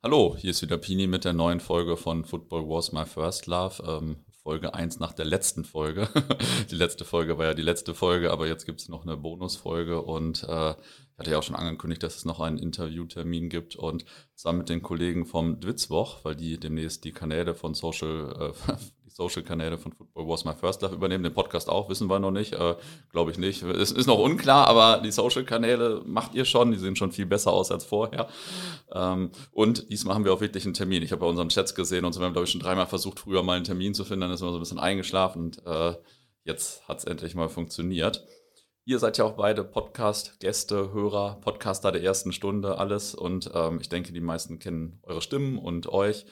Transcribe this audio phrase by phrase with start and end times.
[0.00, 3.82] Hallo, hier ist wieder Pini mit der neuen Folge von Football Was My First Love.
[3.84, 6.08] Ähm, Folge 1 nach der letzten Folge.
[6.70, 10.00] die letzte Folge war ja die letzte Folge, aber jetzt gibt es noch eine Bonusfolge
[10.00, 14.04] und äh, ich hatte ja auch schon angekündigt, dass es noch einen Interviewtermin gibt und
[14.36, 18.72] zusammen mit den Kollegen vom Dwitzwoch, weil die demnächst die Kanäle von Social, äh,
[19.08, 22.30] die Social-Kanäle von Football Was My First Love übernehmen, den Podcast auch, wissen wir noch
[22.30, 22.76] nicht, äh,
[23.10, 23.62] glaube ich nicht.
[23.62, 27.52] Es ist noch unklar, aber die Social-Kanäle macht ihr schon, die sehen schon viel besser
[27.52, 28.28] aus als vorher.
[28.92, 31.02] Ähm, und diesmal haben wir auch wirklich einen Termin.
[31.02, 33.20] Ich habe bei unseren Chats gesehen und so, wir haben, glaube ich, schon dreimal versucht,
[33.20, 35.94] früher mal einen Termin zu finden, dann ist man so ein bisschen eingeschlafen und äh,
[36.44, 38.26] jetzt hat es endlich mal funktioniert.
[38.84, 43.14] Ihr seid ja auch beide Podcast-Gäste, Hörer, Podcaster der ersten Stunde, alles.
[43.14, 46.24] Und ähm, ich denke, die meisten kennen eure Stimmen und euch.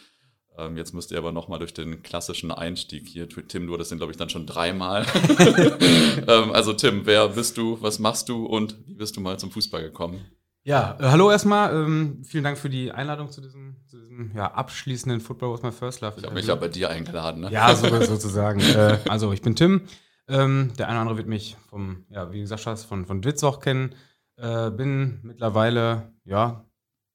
[0.59, 3.28] Ähm, jetzt müsst ihr aber nochmal durch den klassischen Einstieg hier.
[3.28, 5.05] Tim, du hattest den, glaube ich, dann schon dreimal.
[6.28, 9.50] ähm, also Tim, wer bist du, was machst du und wie bist du mal zum
[9.50, 10.24] Fußball gekommen?
[10.66, 11.74] Ja, äh, hallo erstmal.
[11.74, 15.70] Ähm, vielen Dank für die Einladung zu diesem, zu diesem ja, abschließenden Football was my
[15.70, 16.14] first love.
[16.16, 17.52] Ich habe mich ja bei dir eingeladen, ne?
[17.52, 18.61] Ja, so, sozusagen.
[18.75, 19.83] äh, also ich bin Tim.
[20.27, 23.61] Ähm, der eine oder andere wird mich vom, ja, wie gesagt hast, von, von Dwitzoch
[23.61, 23.95] kennen.
[24.39, 26.64] Äh, bin mittlerweile, ja,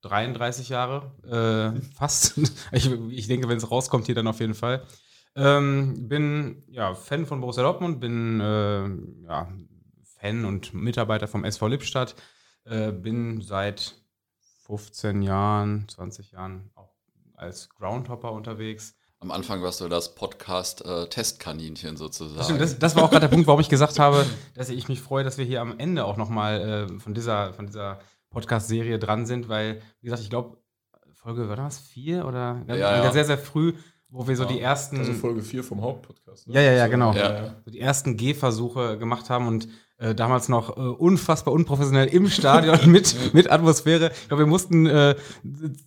[0.01, 2.39] 33 Jahre, äh, fast.
[2.71, 4.85] ich, ich denke, wenn es rauskommt, hier dann auf jeden Fall.
[5.35, 8.87] Ähm, bin ja Fan von Borussia Dortmund, bin äh,
[9.27, 9.47] ja,
[10.19, 12.15] Fan und Mitarbeiter vom SV Lippstadt,
[12.65, 13.95] äh, bin seit
[14.65, 16.91] 15 Jahren, 20 Jahren auch
[17.35, 18.95] als Groundhopper unterwegs.
[19.19, 22.43] Am Anfang warst du das Podcast-Testkaninchen sozusagen.
[22.43, 24.99] Stimmt, das, das, war auch gerade der Punkt, warum ich gesagt habe, dass ich mich
[24.99, 27.99] freue, dass wir hier am Ende auch nochmal äh, von dieser, von dieser
[28.31, 30.57] Podcast-Serie dran sind, weil, wie gesagt, ich glaube,
[31.13, 31.77] Folge, war das?
[31.77, 32.63] Vier oder?
[32.67, 33.11] Ja, ja.
[33.11, 33.73] Sehr, sehr früh,
[34.09, 34.97] wo wir so die ersten.
[34.97, 36.47] Also Folge 4 vom Hauptpodcast.
[36.47, 36.55] Ne?
[36.55, 37.13] Ja, ja, ja, genau.
[37.13, 37.55] Ja.
[37.63, 39.67] So die ersten Gehversuche gemacht haben und
[40.01, 44.11] äh, damals noch äh, unfassbar unprofessionell im Stadion mit, mit Atmosphäre.
[44.13, 45.15] Ich glaube, wir mussten äh,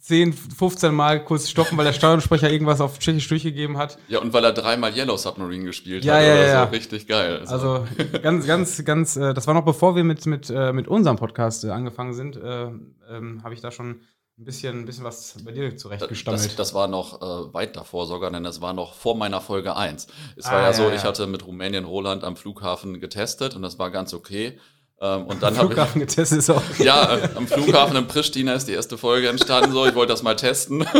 [0.00, 3.98] 10, 15 Mal kurz stoppen, weil der Stadionsprecher irgendwas auf Tschechisch durchgegeben hat.
[4.08, 6.22] Ja, und weil er dreimal Yellow Submarine gespielt ja, hat.
[6.22, 6.70] Ja, oder ja, so.
[6.70, 7.40] Richtig geil.
[7.40, 7.86] Also, also
[8.22, 11.64] ganz, ganz, ganz, äh, das war noch bevor wir mit, mit, äh, mit unserem Podcast
[11.64, 12.68] äh, angefangen sind, äh,
[13.10, 14.00] ähm, habe ich da schon
[14.36, 16.44] ein bisschen, ein bisschen was bei dir zurechtgestammelt.
[16.44, 19.76] Das, das war noch äh, weit davor sogar, denn das war noch vor meiner Folge
[19.76, 20.08] 1.
[20.36, 20.94] Es war Ah, ja, ja, so, ja.
[20.94, 24.58] ich hatte mit Rumänien Roland am Flughafen getestet und das war ganz okay.
[25.04, 25.60] Ähm, und dann ich.
[25.60, 26.62] Flughafen getestet ist auch.
[26.78, 30.22] Ja, äh, am Flughafen in Pristina ist die erste Folge entstanden, so ich wollte das
[30.22, 30.86] mal testen.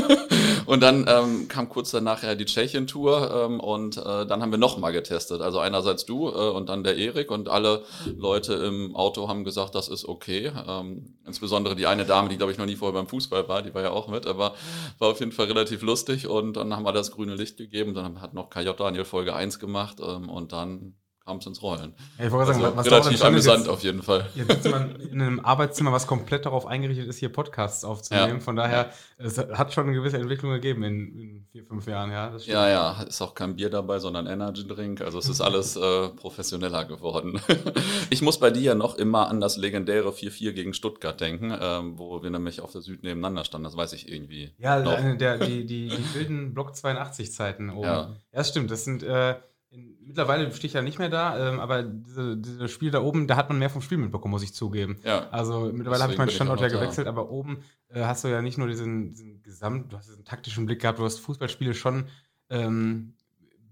[0.67, 4.59] Und dann ähm, kam kurz danach ja die Tschechien-Tour ähm, und äh, dann haben wir
[4.59, 5.43] nochmal getestet.
[5.43, 7.83] Also einerseits du äh, und dann der Erik und alle
[8.17, 10.53] Leute im Auto haben gesagt, das ist okay.
[10.67, 13.75] Ähm, insbesondere die eine Dame, die glaube ich noch nie vorher beim Fußball war, die
[13.75, 14.55] war ja auch mit, aber
[14.99, 17.93] war auf jeden Fall relativ lustig und dann haben wir das grüne Licht gegeben.
[17.93, 20.95] Dann hat noch KJ Daniel Folge 1 gemacht ähm, und dann
[21.25, 21.95] kam es ins Rollen.
[22.19, 24.29] Ja, ich wollte Also, sagen, was relativ amüsant jetzt- auf jeden Fall.
[24.35, 28.35] Jetzt sitzt man in einem Arbeitszimmer, was komplett darauf eingerichtet ist, hier Podcasts aufzunehmen.
[28.35, 28.41] Ja.
[28.41, 32.37] Von daher, es hat schon eine gewisse Entwicklung gegeben in, in vier, fünf Jahren, ja.
[32.45, 35.01] Ja, ja, ist auch kein Bier dabei, sondern Energy Drink.
[35.01, 37.41] Also es ist alles äh, professioneller geworden.
[38.11, 41.99] ich muss bei dir ja noch immer an das legendäre 4-4 gegen Stuttgart denken, ähm,
[41.99, 43.65] wo wir nämlich auf der Süd nebeneinander standen.
[43.65, 44.53] Das weiß ich irgendwie.
[44.59, 44.81] Ja,
[45.15, 47.83] der, die, die, die wilden Block 82 Zeiten oben.
[47.85, 47.95] Ja.
[47.95, 48.71] Ja, das stimmt.
[48.71, 49.37] Das sind, äh,
[50.07, 53.37] mittlerweile stehe ich ja nicht mehr da, ähm, aber diese, diese Spiel da oben, da
[53.37, 54.99] hat man mehr vom Spiel mitbekommen, muss ich zugeben.
[55.05, 55.29] Ja.
[55.31, 56.81] Also mittlerweile habe ich meinen ich Standort auch ja noch da.
[56.81, 60.25] gewechselt, aber oben äh, hast du ja nicht nur diesen, diesen Gesamt, du hast diesen
[60.25, 62.07] taktischen Blick gehabt, du hast Fußballspiele schon
[62.51, 63.15] ähm,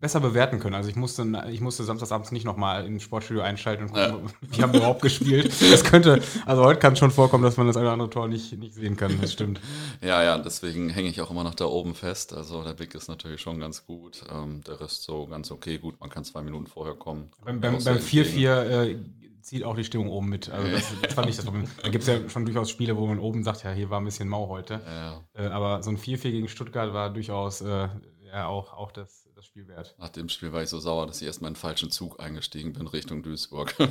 [0.03, 0.75] besser bewerten können.
[0.75, 4.73] Also ich musste, ich musste samstagsabends nicht nochmal ins Sportstudio einschalten und gucken, wie haben
[4.73, 5.53] wir überhaupt gespielt.
[5.71, 8.27] Das könnte, also heute kann es schon vorkommen, dass man das eine oder andere Tor
[8.27, 9.61] nicht, nicht sehen kann, das stimmt.
[10.03, 12.35] Ja, ja, deswegen hänge ich auch immer noch da oben fest.
[12.35, 14.25] Also der Blick ist natürlich schon ganz gut.
[14.29, 15.79] Ähm, der Rest so ganz okay.
[15.79, 17.31] Gut, man kann zwei Minuten vorher kommen.
[17.45, 18.49] Beim, beim, Auch beim so entgegen.
[18.49, 18.97] 4-4 äh,
[19.43, 20.51] zieht auch die Stimmung oben mit.
[20.51, 21.67] Also das, das fand ich das Problem.
[21.83, 24.05] Da gibt es ja schon durchaus Spiele, wo man oben sagt, ja, hier war ein
[24.05, 24.81] bisschen mau heute.
[24.85, 27.89] Ja, Äh, aber so ein 4-4 gegen Stuttgart war durchaus äh,
[28.33, 29.95] ja, auch, auch das, das Spiel wert.
[29.99, 32.73] nach dem Spiel war ich so sauer, dass ich erstmal in den falschen Zug eingestiegen
[32.73, 33.75] bin Richtung Duisburg.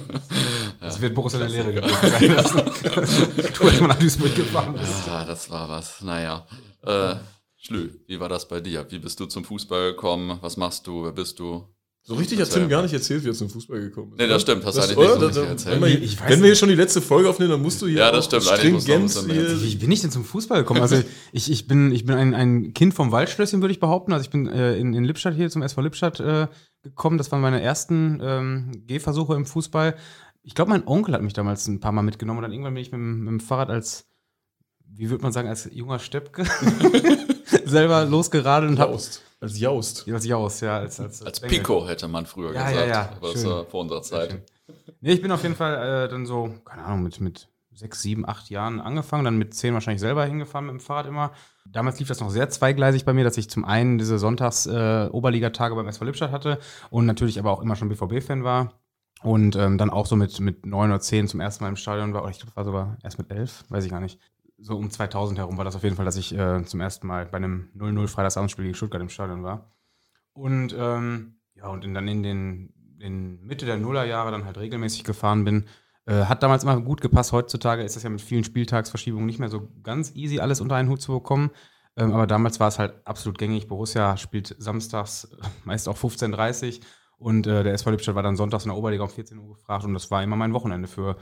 [0.80, 2.52] Das wird Borussia der Lehre gewesen sein, dass
[3.54, 5.06] du erstmal nach Duisburg gefahren bist.
[5.06, 6.02] Ja, das war was.
[6.02, 6.48] Naja.
[6.82, 7.16] Äh,
[7.56, 8.90] Schlü, wie war das bei dir?
[8.90, 10.40] Wie bist du zum Fußball gekommen?
[10.42, 11.04] Was machst du?
[11.04, 11.71] Wer bist du?
[12.04, 14.18] So richtig hat Tim gar nicht erzählt, wie er zum Fußball gekommen ist.
[14.20, 15.28] Nee, das stimmt, hast du eigentlich nicht so oder?
[15.28, 15.82] richtig erzählt.
[15.82, 17.86] Wenn, wir, Ich weiß wenn wir hier schon die letzte Folge aufnehmen, dann musst du
[17.88, 18.44] hier Ja, das stimmt.
[18.44, 19.62] Stringent hier.
[19.62, 20.82] Wie bin ich denn zum Fußball gekommen?
[20.82, 20.96] Also
[21.32, 24.14] ich, ich bin, ich bin ein, ein Kind vom Waldschlösschen, würde ich behaupten.
[24.14, 26.48] Also ich bin äh, in, in Lippstadt hier zum SV Lippstadt äh,
[26.82, 27.20] gekommen.
[27.20, 29.96] Das waren meine ersten ähm, Gehversuche im Fußball.
[30.42, 32.82] Ich glaube, mein Onkel hat mich damals ein paar Mal mitgenommen und dann irgendwann bin
[32.82, 34.06] ich mit, dem- mit dem Fahrrad als,
[34.88, 36.46] wie würde man sagen, als junger Steppke
[37.66, 38.98] selber losgeradelt und habe.
[39.42, 40.08] Als Jaust.
[40.08, 41.58] als Jaus, ja, als als, Als Bengel.
[41.58, 42.88] Pico hätte man früher Ja, gesagt.
[42.88, 43.10] ja, ja.
[43.18, 44.42] Aber das war vor unserer Zeit.
[45.02, 48.28] Nee, ich bin auf jeden Fall äh, dann so, keine Ahnung, mit, mit sechs, sieben,
[48.28, 51.32] acht Jahren angefangen, dann mit zehn wahrscheinlich selber hingefahren mit dem Fahrrad immer.
[51.66, 55.76] Damals lief das noch sehr zweigleisig bei mir, dass ich zum einen diese Sonntags-Oberligatage äh,
[55.76, 56.60] beim SV Lippstadt hatte
[56.90, 58.74] und natürlich aber auch immer schon BVB-Fan war.
[59.24, 62.14] Und ähm, dann auch so mit, mit neun oder zehn zum ersten Mal im Stadion
[62.14, 64.20] war, oder ich glaube, war sogar erst mit elf, weiß ich gar nicht.
[64.62, 67.26] So um 2000 herum war das auf jeden Fall, dass ich äh, zum ersten Mal
[67.26, 69.72] bei einem 0-0 Freitagsabendspiel gegen Stuttgart im Stadion war.
[70.34, 75.04] Und ähm, ja, und in, dann in den in Mitte der Nullerjahre dann halt regelmäßig
[75.04, 75.66] gefahren bin.
[76.06, 77.32] Äh, hat damals immer gut gepasst.
[77.32, 80.90] Heutzutage ist das ja mit vielen Spieltagsverschiebungen nicht mehr so ganz easy, alles unter einen
[80.90, 81.52] Hut zu bekommen.
[81.98, 83.68] Ähm, aber damals war es halt absolut gängig.
[83.68, 85.30] Borussia spielt samstags
[85.66, 86.86] meist auch 15.30 Uhr
[87.18, 89.86] und äh, der SV Lippstadt war dann sonntags in der Oberliga um 14 Uhr gefragt
[89.86, 91.18] und das war immer mein Wochenende für,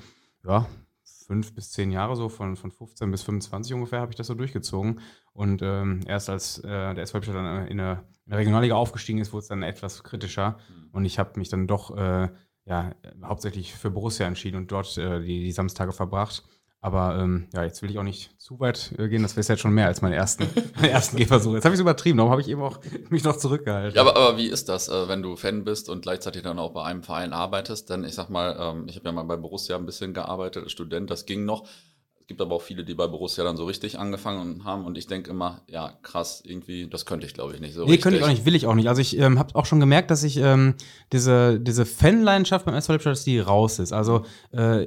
[0.46, 0.68] ja,
[1.30, 4.34] fünf bis zehn Jahre so, von, von 15 bis 25 ungefähr, habe ich das so
[4.34, 5.00] durchgezogen.
[5.32, 9.20] Und ähm, erst als äh, der SV Lippstadt dann in der, in der Regionalliga aufgestiegen
[9.20, 10.58] ist, wurde es dann etwas kritischer.
[10.70, 10.90] Mhm.
[10.92, 12.30] Und ich habe mich dann doch äh,
[12.66, 16.44] ja, hauptsächlich für Borussia entschieden und dort äh, die, die Samstage verbracht.
[16.82, 19.22] Aber ähm, ja, jetzt will ich auch nicht zu weit äh, gehen.
[19.22, 21.56] Das wäre jetzt schon mehr als meine ersten, meine ersten Gehversuche.
[21.56, 22.18] Jetzt habe ich es übertrieben.
[22.18, 22.80] Darum habe ich eben auch
[23.10, 23.96] mich noch zurückgehalten.
[23.96, 26.72] Ja, aber, aber wie ist das, äh, wenn du Fan bist und gleichzeitig dann auch
[26.72, 27.90] bei einem Verein arbeitest?
[27.90, 30.72] Denn ich sag mal, ähm, ich habe ja mal bei Borussia ein bisschen gearbeitet als
[30.72, 31.10] Student.
[31.10, 31.66] Das ging noch.
[32.22, 34.86] Es gibt aber auch viele, die bei Borussia dann so richtig angefangen haben.
[34.86, 37.88] Und ich denke immer, ja, krass, irgendwie, das könnte ich glaube ich nicht so nee,
[37.88, 38.04] richtig.
[38.04, 38.88] könnte ich auch nicht, will ich auch nicht.
[38.88, 40.76] Also ich ähm, habe auch schon gemerkt, dass ich ähm,
[41.12, 43.92] diese, diese Fanleidenschaft beim SV Lippstadt, dass die raus ist.
[43.92, 44.86] Also äh,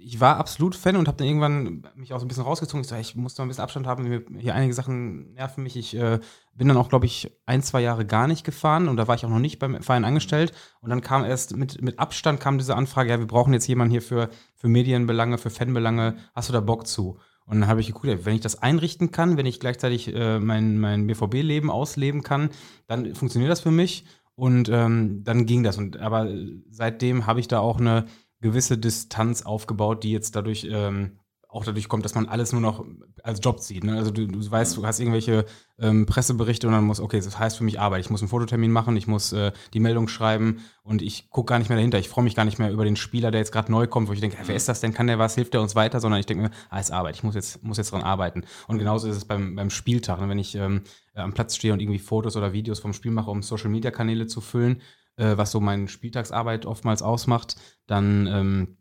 [0.00, 2.82] ich war absolut Fan und habe dann irgendwann mich auch so ein bisschen rausgezogen.
[2.82, 4.24] Ich so, ich muss da ein bisschen Abstand haben.
[4.38, 5.76] Hier einige Sachen nerven mich.
[5.76, 6.20] Ich äh,
[6.54, 9.24] bin dann auch, glaube ich, ein, zwei Jahre gar nicht gefahren und da war ich
[9.24, 10.52] auch noch nicht beim Verein angestellt.
[10.80, 13.90] Und dann kam erst mit, mit Abstand kam diese Anfrage, ja, wir brauchen jetzt jemanden
[13.90, 16.16] hier für, für Medienbelange, für Fanbelange.
[16.34, 17.18] Hast du da Bock zu?
[17.44, 20.78] Und dann habe ich geguckt, wenn ich das einrichten kann, wenn ich gleichzeitig äh, mein,
[20.78, 22.50] mein BVB-Leben ausleben kann,
[22.86, 24.04] dann funktioniert das für mich.
[24.34, 25.78] Und ähm, dann ging das.
[25.78, 26.28] Und aber
[26.68, 28.04] seitdem habe ich da auch eine
[28.40, 31.18] gewisse Distanz aufgebaut, die jetzt dadurch ähm,
[31.50, 32.84] auch dadurch kommt, dass man alles nur noch
[33.22, 33.82] als Job sieht.
[33.82, 33.96] Ne?
[33.96, 35.46] Also du, du weißt, du hast irgendwelche
[35.78, 38.00] ähm, Presseberichte und dann muss, okay, das heißt für mich Arbeit.
[38.00, 41.58] Ich muss einen Fototermin machen, ich muss äh, die Meldung schreiben und ich gucke gar
[41.58, 41.98] nicht mehr dahinter.
[41.98, 44.12] Ich freue mich gar nicht mehr über den Spieler, der jetzt gerade neu kommt, wo
[44.12, 44.92] ich denke, wer ist das denn?
[44.92, 45.36] Kann der was?
[45.36, 46.00] Hilft der uns weiter?
[46.00, 47.16] Sondern ich denke mir, ah, ist Arbeit.
[47.16, 48.44] Ich muss jetzt, muss jetzt dran arbeiten.
[48.66, 50.20] Und genauso ist es beim, beim Spieltag.
[50.20, 50.28] Ne?
[50.28, 50.82] Wenn ich ähm,
[51.14, 54.82] am Platz stehe und irgendwie Fotos oder Videos vom Spiel mache, um Social-Media-Kanäle zu füllen,
[55.18, 57.56] äh, was so meine Spieltagsarbeit oftmals ausmacht,
[57.86, 58.78] dann ähm,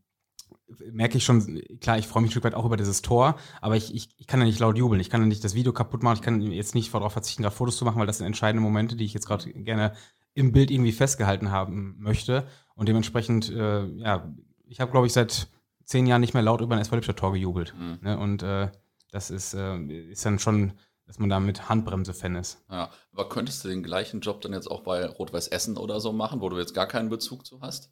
[0.91, 3.75] merke ich schon, klar, ich freue mich ein Stück weit auch über dieses Tor, aber
[3.75, 6.03] ich, ich, ich kann ja nicht laut jubeln, ich kann ja nicht das Video kaputt
[6.03, 8.61] machen, ich kann jetzt nicht darauf verzichten, da Fotos zu machen, weil das sind entscheidende
[8.61, 9.93] Momente, die ich jetzt gerade gerne
[10.33, 12.45] im Bild irgendwie festgehalten haben möchte.
[12.75, 14.31] Und dementsprechend, äh, ja,
[14.67, 15.47] ich habe, glaube ich, seit
[15.83, 17.73] zehn Jahren nicht mehr laut über ein SV Tor gejubelt.
[17.75, 17.99] Mhm.
[18.01, 18.19] Ne?
[18.19, 18.69] Und äh,
[19.11, 20.73] das ist, äh, ist dann schon
[21.07, 22.63] dass man da mit Handbremse-Fan ist.
[22.69, 26.11] Ja, aber könntest du den gleichen Job dann jetzt auch bei Rot-Weiß Essen oder so
[26.11, 27.89] machen, wo du jetzt gar keinen Bezug zu hast?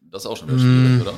[0.00, 1.14] Das ist auch schon wieder schwierig, mm, oder?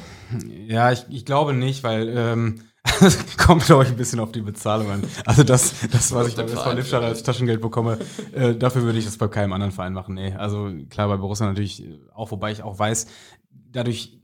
[0.66, 2.62] Ja, ich, ich glaube nicht, weil ähm,
[3.36, 5.04] kommt, glaube ich, ein bisschen auf die Bezahlung an.
[5.24, 7.98] Also das, das was ich beim SV Lippstadt als Taschengeld bekomme,
[8.32, 10.14] äh, dafür würde ich das bei keinem anderen Verein machen.
[10.14, 13.06] Nee, also klar, bei Borussia natürlich auch, wobei ich auch weiß,
[13.50, 14.15] dadurch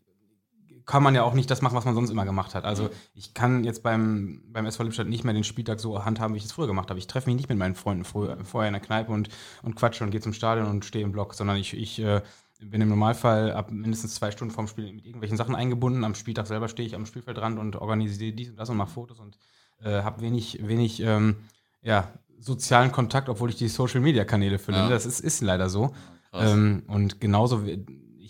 [0.86, 2.64] kann man ja auch nicht das machen, was man sonst immer gemacht hat.
[2.64, 6.38] Also ich kann jetzt beim, beim SV Lippstadt nicht mehr den Spieltag so handhaben, wie
[6.38, 6.98] ich es früher gemacht habe.
[6.98, 9.28] Ich treffe mich nicht mit meinen Freunden früher, vorher in der Kneipe und,
[9.62, 12.22] und quatsche und gehe zum Stadion und stehe im Block, sondern ich, ich äh,
[12.60, 16.04] bin im Normalfall ab mindestens zwei Stunden vorm Spiel mit irgendwelchen Sachen eingebunden.
[16.04, 19.20] Am Spieltag selber stehe ich am Spielfeldrand und organisiere dies und das und mache Fotos
[19.20, 19.38] und
[19.82, 21.36] äh, habe wenig, wenig ähm,
[21.82, 24.80] ja, sozialen Kontakt, obwohl ich die Social-Media-Kanäle finde.
[24.80, 24.88] Ja.
[24.88, 25.92] Das ist, ist leider so.
[26.32, 27.62] Ähm, und genauso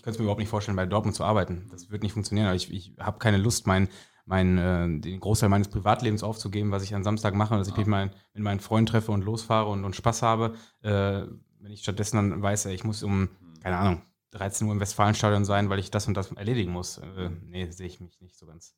[0.02, 1.68] ich könnte es mir überhaupt nicht vorstellen, bei Dortmund zu arbeiten.
[1.70, 2.48] Das wird nicht funktionieren.
[2.48, 3.88] Aber ich, ich habe keine Lust, mein,
[4.24, 7.86] mein, äh, den Großteil meines Privatlebens aufzugeben, was ich an Samstag mache, dass ich mich
[7.86, 10.54] mein, mit meinen Freunden treffe und losfahre und, und Spaß habe.
[10.82, 11.22] Äh,
[11.60, 13.28] wenn ich stattdessen dann weiß, ich muss um,
[13.62, 16.98] keine Ahnung, 13 Uhr im Westfalenstadion sein, weil ich das und das erledigen muss.
[16.98, 18.74] Äh, nee, sehe ich mich nicht so ganz.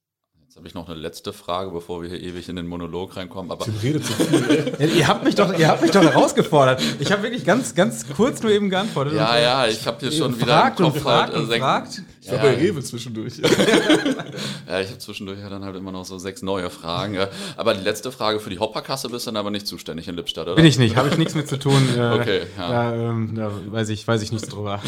[0.54, 3.50] Jetzt habe ich noch eine letzte Frage, bevor wir hier ewig in den Monolog reinkommen.
[3.50, 4.76] Aber Tim redet zu viel.
[4.78, 6.80] ja, ihr habt mich doch, ihr habt mich doch herausgefordert.
[7.00, 9.14] Ich habe wirklich ganz, ganz kurz nur eben geantwortet.
[9.14, 12.02] Ja, ja, ich habe hier schon wieder im Kopf halt, und gefragt.
[12.20, 12.42] Ich war ja.
[12.42, 13.38] bei Rewe zwischendurch.
[14.68, 17.18] ja, ich habe zwischendurch ja dann halt immer noch so sechs neue Fragen.
[17.56, 20.46] Aber die letzte Frage für die Hopperkasse bist du dann aber nicht zuständig in Lippstadt,
[20.46, 20.54] oder?
[20.54, 21.82] Bin ich nicht, habe ich nichts mit zu tun.
[21.96, 22.68] Äh, okay, ja.
[22.68, 24.80] Da, ähm, da, weiß, ich, weiß ich nichts drüber.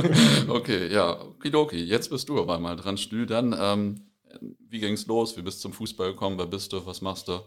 [0.48, 1.76] okay, ja, okidoki.
[1.76, 3.24] Jetzt bist du aber mal dran, Stü.
[3.24, 4.00] Dann ähm,
[4.40, 5.36] wie ging es los?
[5.36, 6.38] Wie bist du zum Fußball gekommen?
[6.38, 6.84] Wer bist du?
[6.86, 7.40] Was machst du?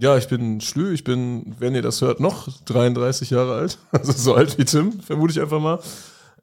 [0.00, 3.78] Ja, ich bin Schlü, ich bin, wenn ihr das hört, noch 33 Jahre alt.
[3.92, 5.80] Also so alt wie Tim, vermute ich einfach mal.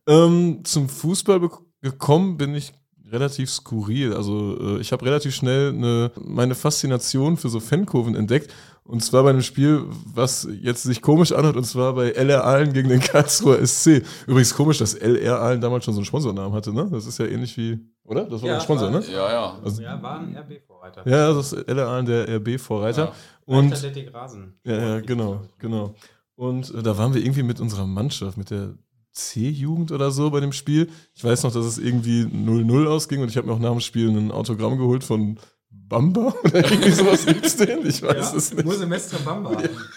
[0.07, 1.41] Ähm, zum Fußball
[1.81, 2.73] gekommen bin ich
[3.09, 4.13] relativ skurril.
[4.13, 8.53] Also äh, ich habe relativ schnell eine, meine Faszination für so Fankurven entdeckt.
[8.83, 12.73] Und zwar bei einem Spiel, was jetzt sich komisch anhört, und zwar bei LR Aalen
[12.73, 14.03] gegen den Karlsruher SC.
[14.27, 16.87] Übrigens komisch, dass LR Aalen damals schon so einen Sponsornamen hatte, ne?
[16.91, 18.25] Das ist ja ähnlich wie oder?
[18.25, 19.05] Das war Ja, der Sponsor, war- ne?
[19.11, 19.59] Ja, ja.
[19.63, 21.07] Also- ja, war ein RB-Vorreiter.
[21.09, 23.03] Ja, das ist LA der RB-Vorreiter.
[23.05, 23.11] Ja.
[23.45, 24.53] Und Leichtathletik Rasen.
[24.63, 25.93] Ja, ja, genau, genau.
[26.35, 28.73] Und äh, da waren wir irgendwie mit unserer Mannschaft, mit der
[29.11, 30.89] C-Jugend oder so bei dem Spiel.
[31.13, 33.79] Ich weiß noch, dass es irgendwie 0-0 ausging und ich habe mir auch nach dem
[33.79, 35.39] Spiel ein Autogramm geholt von
[35.87, 37.85] Bamba oder irgendwie sowas gibt's den?
[37.85, 38.65] Ich weiß Ja, es nicht.
[38.65, 39.51] Mose Mestre Bamba.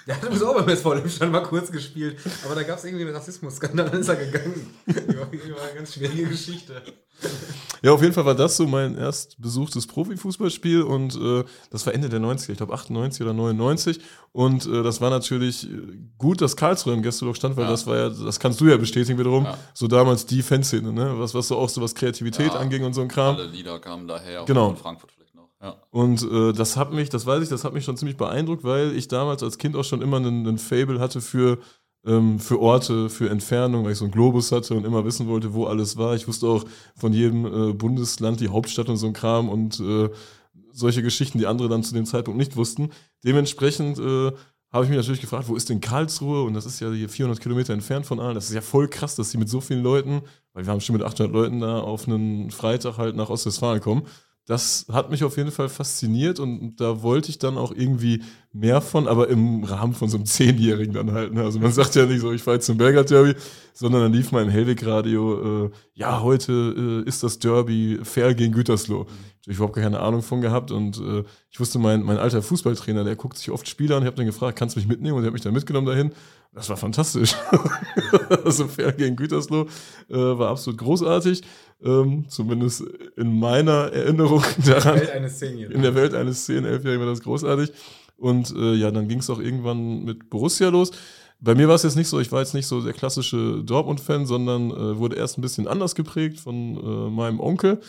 [0.07, 2.19] Der hat übrigens auch beim SV Lippstadt mal kurz gespielt.
[2.45, 4.67] Aber da gab es irgendwie einen Rassismus-Skandal, dann ist er gegangen.
[4.87, 6.83] Die war, die war eine ganz schwierige Geschichte.
[7.83, 11.93] Ja, auf jeden Fall war das so mein erst besuchtes Profifußballspiel und äh, das war
[11.95, 13.99] Ende der 90er, ich glaube 98 oder 99
[14.31, 15.77] und äh, das war natürlich äh,
[16.17, 17.71] gut, dass Karlsruhe im Gästeblock stand, weil Ja.
[17.71, 19.59] das war ja, das kannst du ja bestätigen wiederum, Ja.
[19.75, 21.15] so damals die Fanszene, ne?
[21.19, 22.61] was, was so auch so was Kreativität Ja.
[22.61, 23.35] anging und so ein Kram.
[23.35, 24.45] Alle Lieder kamen daher.
[24.45, 24.69] Genau.
[24.69, 25.11] Von Frankfurt.
[25.91, 28.97] Und äh, das hat mich, das weiß ich, das hat mich schon ziemlich beeindruckt, weil
[28.97, 31.59] ich damals als Kind auch schon immer einen, einen Fable hatte für,
[32.07, 35.55] ähm, für Orte, für Entfernung, weil ich so einen Globus hatte und immer wissen wollte,
[35.55, 36.15] wo alles war.
[36.15, 36.65] Ich wusste auch
[36.97, 40.11] von jedem äh, Bundesland die Hauptstadt und so ein Kram und äh,
[40.73, 42.91] solche Geschichten, die andere dann zu dem Zeitpunkt nicht wussten.
[43.25, 44.33] Dementsprechend äh,
[44.71, 46.43] habe ich mich natürlich gefragt, wo ist denn Karlsruhe?
[46.43, 48.35] Und das ist ja hier 400 Kilometer entfernt von Aalen.
[48.35, 50.23] Das ist ja voll krass, dass sie mit so vielen Leuten,
[50.53, 54.03] weil wir haben schon mit 800 Leuten da auf einen Freitag halt nach Ostwestfalen kommen.
[54.49, 58.81] Das hat mich auf jeden Fall fasziniert und da wollte ich dann auch irgendwie mehr
[58.81, 61.35] von, aber im Rahmen von so einem Zehnjährigen dann halt.
[61.35, 61.43] Ne?
[61.43, 63.35] Also man sagt ja nicht so, ich fahre jetzt zum Berger Derby,
[63.75, 68.55] sondern dann lief mal im Hellweg-Radio, äh, ja, heute äh, ist das Derby Fair gegen
[68.55, 69.07] Gütersloh.
[69.43, 73.05] Ich habe überhaupt keine Ahnung von gehabt und äh, ich wusste, mein, mein alter Fußballtrainer,
[73.05, 74.03] der guckt sich oft Spiele an.
[74.03, 75.17] Ich habe dann gefragt, kannst du mich mitnehmen?
[75.17, 76.13] Und er hat mich dann mitgenommen dahin.
[76.53, 77.35] Das war fantastisch.
[78.45, 79.67] also Fair gegen Gütersloh
[80.09, 81.43] äh, war absolut großartig.
[81.83, 82.83] Ähm, zumindest
[83.17, 85.77] in meiner Erinnerung daran Welt eines Zehnjährigen.
[85.77, 87.73] in der Welt eines 10-, 11-Jährigen war das großartig.
[88.17, 90.91] Und äh, ja, dann ging es auch irgendwann mit Borussia los.
[91.41, 94.27] Bei mir war es jetzt nicht so, ich war jetzt nicht so der klassische Dortmund-Fan,
[94.27, 97.81] sondern äh, wurde erst ein bisschen anders geprägt von äh, meinem Onkel.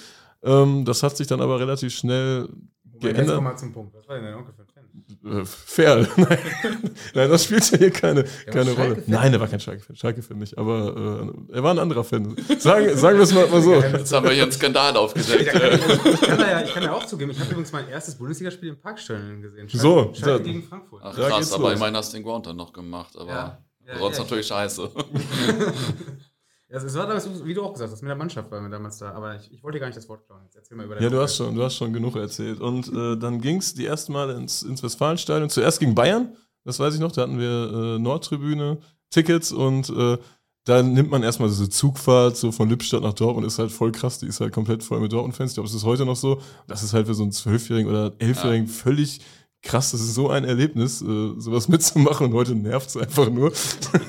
[0.43, 2.47] Ähm, das hat sich dann aber relativ schnell
[2.83, 3.35] Jetzt geändert.
[3.35, 3.93] komm mal zum Punkt.
[3.95, 5.39] Was war denn dein Onkel für ein Fan?
[5.41, 6.07] Äh, Ferl.
[6.17, 6.37] Nein.
[7.13, 8.87] Nein, das spielt ja hier keine, war keine Rolle.
[8.95, 9.03] Schalke-Fan?
[9.13, 9.95] Nein, der war kein Schalke-Fan.
[9.95, 12.35] Schalke-Fan nicht, aber äh, er war ein anderer Fan.
[12.57, 13.73] Sagen, sagen wir es mal, mal so.
[13.75, 15.61] Jetzt haben wir hier einen Skandal Ich kann,
[16.13, 18.79] ich, kann ja, ich kann ja auch zugeben, ich habe übrigens mein erstes Bundesligaspiel im
[18.79, 19.69] Parkstellen gesehen.
[19.69, 20.43] Schalke, So, Schalke so.
[20.43, 21.01] gegen Frankfurt.
[21.03, 21.73] Ach krass, aber los.
[21.77, 23.15] immerhin hast du den Ground dann noch gemacht.
[23.17, 23.57] Aber Ja.
[23.87, 24.91] Ja, sonst ja, natürlich scheiße.
[26.71, 28.99] Ja, es war damals, wie du auch gesagt hast, mit der Mannschaft waren wir damals
[28.99, 29.11] da.
[29.11, 30.41] Aber ich, ich wollte dir gar nicht das Wort klauen.
[30.43, 32.61] Jetzt erzähl mal über Ja, du hast schon, du hast schon genug erzählt.
[32.61, 35.49] Und äh, dann ging es die ersten Mal ins, ins Westfalenstadion.
[35.49, 38.77] Zuerst gegen Bayern, das weiß ich noch, da hatten wir äh, Nordtribüne,
[39.09, 40.17] Tickets und äh,
[40.65, 44.19] dann nimmt man erstmal diese Zugfahrt so von Lippstadt nach Dortmund, ist halt voll krass,
[44.19, 45.51] die ist halt komplett voll mit Dortmund-Fans.
[45.51, 46.41] Ich glaube, es ist heute noch so.
[46.67, 49.21] Das ist halt für so einen Zwölfjährigen oder Elfjährigen völlig
[49.63, 49.89] krass.
[49.89, 53.51] Das ist so ein Erlebnis, äh, sowas mitzumachen und heute nervt es einfach nur.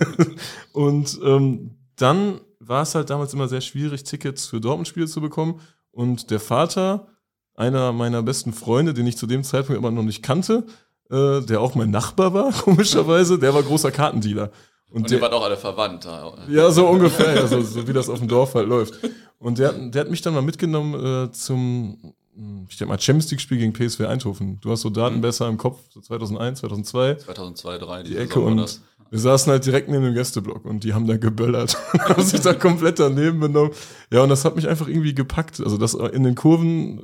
[0.72, 2.40] und ähm, dann
[2.70, 5.60] war es halt damals immer sehr schwierig, Tickets für Dortmund-Spiele zu bekommen.
[5.90, 7.08] Und der Vater
[7.56, 10.64] einer meiner besten Freunde, den ich zu dem Zeitpunkt immer noch nicht kannte,
[11.10, 14.50] äh, der auch mein Nachbar war, komischerweise, der war großer Kartendealer.
[14.90, 16.06] Und, Und der, ihr wart auch alle verwandt.
[16.48, 18.94] ja, so ungefähr, ja, so, so wie das auf dem Dorf halt läuft.
[19.38, 20.94] Und der, hat- der hat mich dann mal mitgenommen
[21.28, 24.58] äh, zum, hm, ich denke mal, Champions League-Spiel gegen PSV Eindhoven.
[24.60, 25.20] Du hast so Daten Mhm.
[25.20, 27.14] besser im Kopf, so 2001, 2002.
[27.16, 28.80] 2002, 2003, Die Ecke und das.
[29.10, 32.40] Wir saßen halt direkt neben dem Gästeblock und die haben da geböllert und haben sich
[32.40, 33.72] da komplett daneben benommen.
[34.12, 35.60] Ja, und das hat mich einfach irgendwie gepackt.
[35.60, 37.02] Also, dass in den Kurven äh,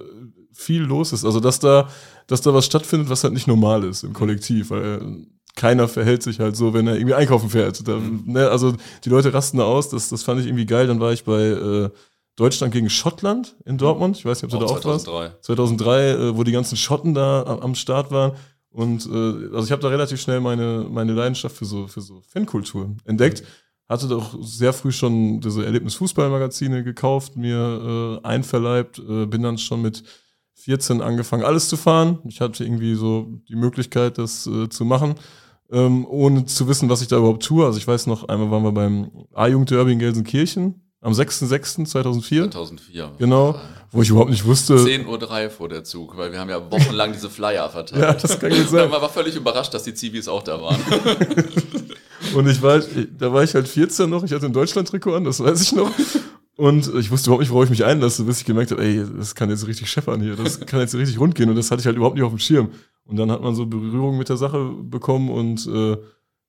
[0.53, 1.25] viel los ist.
[1.25, 1.89] Also, dass da,
[2.29, 6.39] dass da was stattfindet, was halt nicht normal ist im Kollektiv, weil keiner verhält sich
[6.39, 7.87] halt so, wenn er irgendwie einkaufen fährt.
[7.89, 9.89] Da, ne, also, die Leute rasten da aus.
[9.89, 10.87] Das, das fand ich irgendwie geil.
[10.87, 11.91] Dann war ich bei äh,
[12.37, 14.19] Deutschland gegen Schottland in Dortmund.
[14.19, 15.07] Ich weiß nicht, ob du Auch da auch warst.
[15.07, 15.41] 2003.
[15.41, 18.33] 2003, äh, wo die ganzen Schotten da am, am Start waren.
[18.77, 22.21] Und äh, also ich habe da relativ schnell meine, meine Leidenschaft für so, für so
[22.29, 23.43] Fankultur entdeckt.
[23.89, 29.81] Hatte doch sehr früh schon diese Erlebnis-Fußball-Magazine gekauft, mir äh, einverleibt, äh, bin dann schon
[29.81, 30.03] mit
[30.57, 32.19] 14 angefangen, alles zu fahren.
[32.29, 35.15] Ich hatte irgendwie so die Möglichkeit, das äh, zu machen,
[35.71, 37.65] ähm, ohne zu wissen, was ich da überhaupt tue.
[37.65, 43.13] Also ich weiß noch, einmal waren wir beim A-Jugend-Derby in Gelsenkirchen am 6.6.2004, 2004.
[43.19, 43.61] genau,
[43.93, 44.75] wo ich überhaupt nicht wusste.
[44.75, 48.03] 10.03 Uhr vor der Zug, weil wir haben ja wochenlang diese Flyer verteilt.
[48.03, 48.91] Ja, das kann gut sein.
[48.91, 50.81] Man war völlig überrascht, dass die Zivis auch da waren.
[52.35, 52.81] Und ich war,
[53.19, 55.91] da war ich halt 14 noch, ich hatte ein Deutschland-Trikot an, das weiß ich noch.
[56.57, 59.35] Und ich wusste überhaupt nicht, worauf ich mich einlasse, bis ich gemerkt habe, ey, das
[59.35, 61.51] kann jetzt richtig scheppern hier, das kann jetzt richtig rund gehen.
[61.51, 62.71] Und das hatte ich halt überhaupt nicht auf dem Schirm.
[63.05, 65.97] Und dann hat man so Berührung mit der Sache bekommen und äh,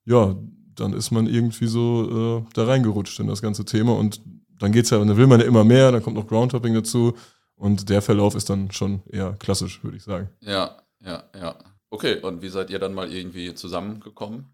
[0.06, 0.34] ja,
[0.74, 3.96] dann ist man irgendwie so äh, da reingerutscht in das ganze Thema.
[3.96, 4.20] Und
[4.58, 7.14] dann geht's ja, dann will man ja immer mehr, dann kommt noch Groundhopping dazu.
[7.54, 10.28] Und der Verlauf ist dann schon eher klassisch, würde ich sagen.
[10.40, 11.56] ja, ja, ja.
[11.90, 14.44] Okay, und wie seid ihr dann mal irgendwie zusammengekommen?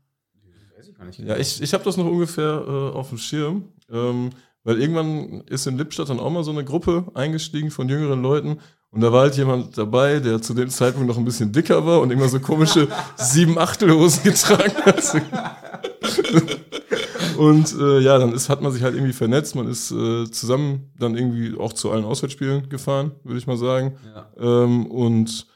[0.77, 1.19] Weiß ich gar nicht.
[1.19, 4.31] Ja, ich, ich habe das noch ungefähr äh, auf dem Schirm, ähm,
[4.63, 8.61] weil irgendwann ist in Lippstadt dann auch mal so eine Gruppe eingestiegen von jüngeren Leuten
[8.95, 12.01] und da war halt jemand dabei, der zu dem Zeitpunkt noch ein bisschen dicker war
[12.01, 15.23] und immer so komische sieben Achtelhosen getragen hat.
[17.37, 20.91] und äh, ja, dann ist, hat man sich halt irgendwie vernetzt, man ist äh, zusammen
[20.99, 23.97] dann irgendwie auch zu allen Auswärtsspielen gefahren, würde ich mal sagen.
[24.15, 24.65] Ja.
[24.65, 25.47] Ähm, und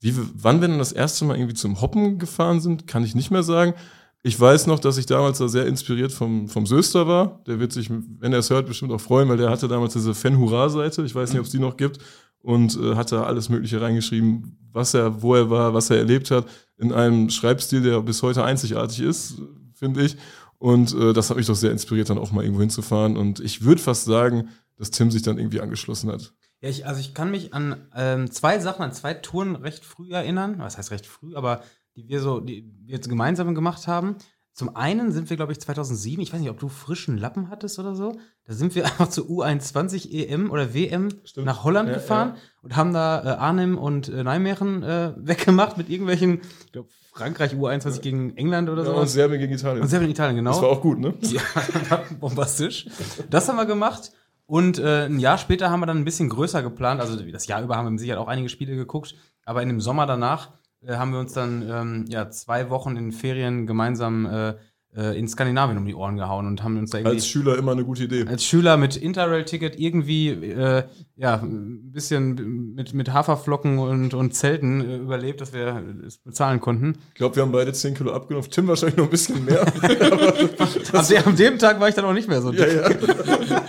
[0.00, 3.30] wie, wann wir dann das erste Mal irgendwie zum Hoppen gefahren sind, kann ich nicht
[3.30, 3.74] mehr sagen.
[4.22, 7.40] Ich weiß noch, dass ich damals da sehr inspiriert vom, vom Söster war.
[7.46, 10.14] Der wird sich, wenn er es hört, bestimmt auch freuen, weil der hatte damals diese
[10.14, 11.02] Fan-Hurra-Seite.
[11.04, 11.98] Ich weiß nicht, ob es die noch gibt.
[12.40, 16.30] Und äh, hat da alles Mögliche reingeschrieben, was er, wo er war, was er erlebt
[16.30, 19.34] hat, in einem Schreibstil, der bis heute einzigartig ist,
[19.74, 20.16] finde ich.
[20.58, 23.16] Und äh, das hat mich doch sehr inspiriert, dann auch mal irgendwo hinzufahren.
[23.16, 26.34] Und ich würde fast sagen, dass Tim sich dann irgendwie angeschlossen hat.
[26.60, 30.10] Ja, ich, also ich kann mich an ähm, zwei Sachen, an zwei Touren recht früh
[30.10, 30.56] erinnern.
[30.58, 31.62] Was heißt recht früh, aber
[31.94, 34.16] die wir so, die wir jetzt gemeinsam gemacht haben.
[34.52, 37.78] Zum einen sind wir, glaube ich, 2007, ich weiß nicht, ob du frischen Lappen hattest
[37.78, 38.18] oder so.
[38.44, 41.46] Da sind wir einfach zur U21 EM E oder WM Stimmt.
[41.46, 45.88] nach Holland Ja, gefahren und haben da äh, Arnhem und äh, Nijmegen äh, weggemacht mit
[45.88, 46.88] irgendwelchen, ich glaube,
[47.18, 48.96] Frankreich U21 gegen England oder Ja, so.
[48.96, 49.82] und Serbien gegen Italien.
[49.82, 50.52] und selber in Italien, genau.
[50.52, 51.14] Das war auch gut, ne?
[51.20, 51.40] Ja,
[52.20, 52.86] bombastisch.
[53.28, 54.12] Das haben wir gemacht.
[54.46, 57.00] Und äh, ein Jahr später haben wir dann ein bisschen größer geplant.
[57.00, 59.14] Also das Jahr über haben wir mit Sicherheit auch einige Spiele geguckt.
[59.44, 60.52] Aber in dem Sommer danach
[60.86, 64.54] äh, haben wir uns dann ähm, ja, zwei Wochen in Ferien gemeinsam äh,
[64.98, 67.72] äh, in Skandinavien um die Ohren gehauen und haben uns da irgendwie Als Schüler immer
[67.72, 68.26] eine gute Idee.
[68.26, 70.82] als Schüler mit Interrail-Ticket irgendwie äh,
[71.14, 76.60] ja, ein bisschen mit, mit Haferflocken und, und Zelten äh, überlebt, dass wir es bezahlen
[76.60, 76.98] konnten.
[77.10, 78.50] Ich glaube, wir haben beide 10 Kilo abgenommen.
[78.50, 79.62] Tim wahrscheinlich noch ein bisschen mehr.
[80.92, 82.60] An, de, an dem Tag war ich dann auch nicht mehr so dick.
[82.60, 82.96] ja, ja.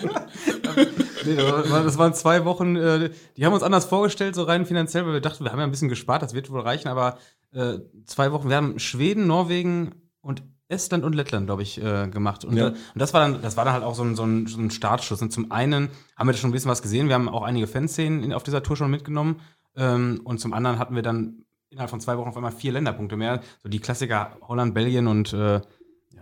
[1.26, 4.66] Nee, das, war, das waren zwei Wochen, äh, die haben uns anders vorgestellt, so rein
[4.66, 7.18] finanziell, weil wir dachten, wir haben ja ein bisschen gespart, das wird wohl reichen, aber
[7.52, 12.46] äh, zwei Wochen, wir haben Schweden, Norwegen und Estland und Lettland, glaube ich, äh, gemacht.
[12.46, 12.68] Und, Ja.
[12.68, 14.60] äh, und das war dann, das war dann halt auch so ein, so ein, so
[14.60, 15.22] ein Startschuss.
[15.22, 17.68] Und zum einen haben wir da schon ein bisschen was gesehen, wir haben auch einige
[17.68, 19.42] Fanszenen in, auf dieser Tour schon mitgenommen.
[19.76, 23.18] Ähm, und zum anderen hatten wir dann innerhalb von zwei Wochen auf einmal vier Länderpunkte
[23.18, 23.42] mehr.
[23.64, 25.62] So die Klassiker Holland, Belgien und äh, ja,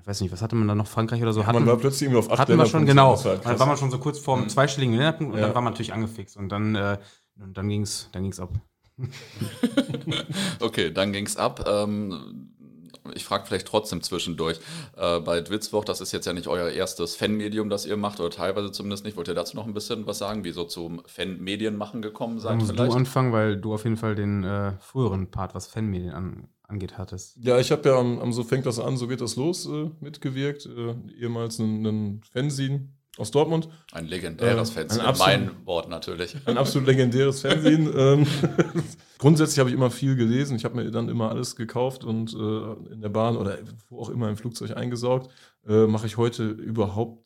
[0.06, 0.88] weiß nicht, was hatte man da noch?
[0.88, 1.44] Frankreich oder so?
[1.44, 3.22] Man war plötzlich irgendwie auf acht hatten wir schon, genau.
[3.24, 5.48] Halt dann war man schon so kurz vor dem zweistelligen Länderpunkt und Ja.
[5.48, 6.98] dann war man natürlich angefixt und dann, äh,
[7.40, 8.50] und dann ging's, dann ging's ab.
[10.60, 11.66] Okay, dann ging's ab.
[11.68, 12.54] Ähm,
[13.14, 14.60] ich frage vielleicht trotzdem zwischendurch.
[14.96, 18.30] Äh, bei Dwitzwoch, das ist jetzt ja nicht euer erstes Fanmedium, das ihr macht, oder
[18.30, 19.18] teilweise zumindest nicht.
[19.18, 22.58] Wollt ihr dazu noch ein bisschen was sagen, wie so zum Fanmedienmachen gekommen Da seid
[22.58, 22.96] musst du vielleicht?
[22.96, 27.38] anfangen, weil du auf jeden Fall den äh, früheren Part, was Fanmedien an, angeht, hattest.
[27.42, 29.90] Ja, ich habe ja am, am So fängt das an, so geht das los äh,
[30.00, 30.66] mitgewirkt.
[30.66, 33.68] Äh, ehemals einen, einen Fanzine aus Dortmund.
[33.92, 36.36] Ein legendäres Äh, ein absolut- mein Wort natürlich.
[36.46, 37.90] Ein absolut legendäres Fanzine.
[37.98, 38.28] ähm,
[39.18, 40.56] grundsätzlich habe ich immer viel gelesen.
[40.56, 43.58] Ich habe mir dann immer alles gekauft und äh, in der Bahn oder
[43.90, 45.32] wo auch immer im Flugzeug eingesaugt.
[45.68, 47.26] Äh, Mache ich heute überhaupt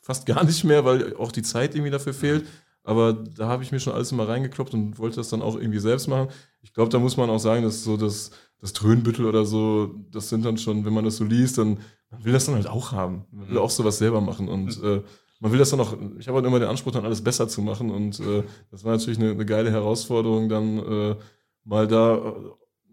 [0.00, 2.46] fast gar nicht mehr, weil auch die Zeit irgendwie dafür fehlt.
[2.84, 5.78] Aber da habe ich mir schon alles immer reingekloppt und wollte das dann auch irgendwie
[5.78, 6.28] selbst machen.
[6.60, 10.28] Ich glaube, da muss man auch sagen, dass so das, das Trönbüttel oder so, das
[10.28, 11.78] sind dann schon, wenn man das so liest, dann
[12.10, 13.24] man will das dann halt auch haben.
[13.32, 15.02] Man will auch sowas selber machen und äh,
[15.40, 17.60] man will das dann auch, ich habe halt immer den Anspruch, dann alles besser zu
[17.60, 21.16] machen und äh, das war natürlich eine, eine geile Herausforderung, dann äh,
[21.64, 22.18] mal da äh,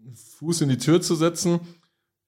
[0.04, 1.60] einen Fuß in die Tür zu setzen.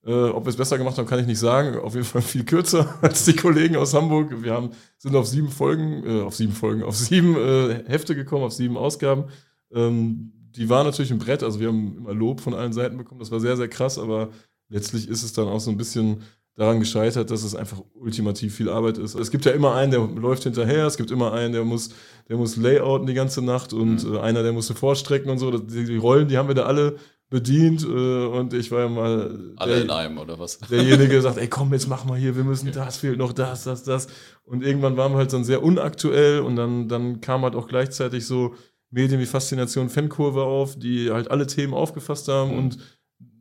[0.05, 1.79] Äh, ob wir es besser gemacht haben, kann ich nicht sagen.
[1.79, 4.43] Auf jeden Fall viel kürzer als die Kollegen aus Hamburg.
[4.43, 8.43] Wir haben, sind auf sieben Folgen, äh, auf sieben Folgen, auf sieben äh, Hefte gekommen,
[8.43, 9.25] auf sieben Ausgaben.
[9.73, 13.19] Ähm, die waren natürlich ein Brett, also wir haben immer Lob von allen Seiten bekommen.
[13.19, 14.29] Das war sehr, sehr krass, aber
[14.69, 16.21] letztlich ist es dann auch so ein bisschen
[16.55, 19.15] daran gescheitert, dass es einfach ultimativ viel Arbeit ist.
[19.15, 21.89] Es gibt ja immer einen, der läuft hinterher, es gibt immer einen, der muss,
[22.29, 25.57] der muss layouten die ganze Nacht und äh, einer, der musste vorstrecken und so.
[25.57, 26.95] Die Rollen, die haben wir da alle
[27.39, 30.57] bedient äh, und ich war ja mal Alle der- in einem, oder was?
[30.71, 33.63] derjenige der sagt, ey komm, jetzt mach mal hier, wir müssen das, fehlt noch das,
[33.65, 34.07] das, das.
[34.43, 38.25] Und irgendwann waren wir halt dann sehr unaktuell und dann, dann kam halt auch gleichzeitig
[38.25, 38.55] so
[38.89, 42.57] Medien wie Faszination Fankurve auf, die halt alle Themen aufgefasst haben Mhm.
[42.59, 42.77] und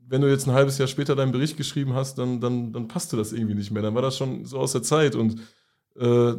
[0.07, 3.17] wenn du jetzt ein halbes Jahr später deinen Bericht geschrieben hast, dann, dann, dann passte
[3.17, 3.83] das irgendwie nicht mehr.
[3.83, 5.37] Dann war das schon so aus der Zeit und
[5.99, 6.35] äh,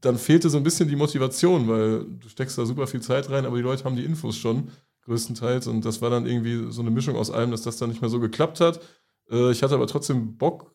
[0.00, 3.46] dann fehlte so ein bisschen die Motivation, weil du steckst da super viel Zeit rein,
[3.46, 4.68] aber die Leute haben die Infos schon
[5.08, 8.00] größtenteils und das war dann irgendwie so eine Mischung aus allem, dass das dann nicht
[8.00, 8.80] mehr so geklappt hat.
[9.30, 10.74] Äh, ich hatte aber trotzdem Bock,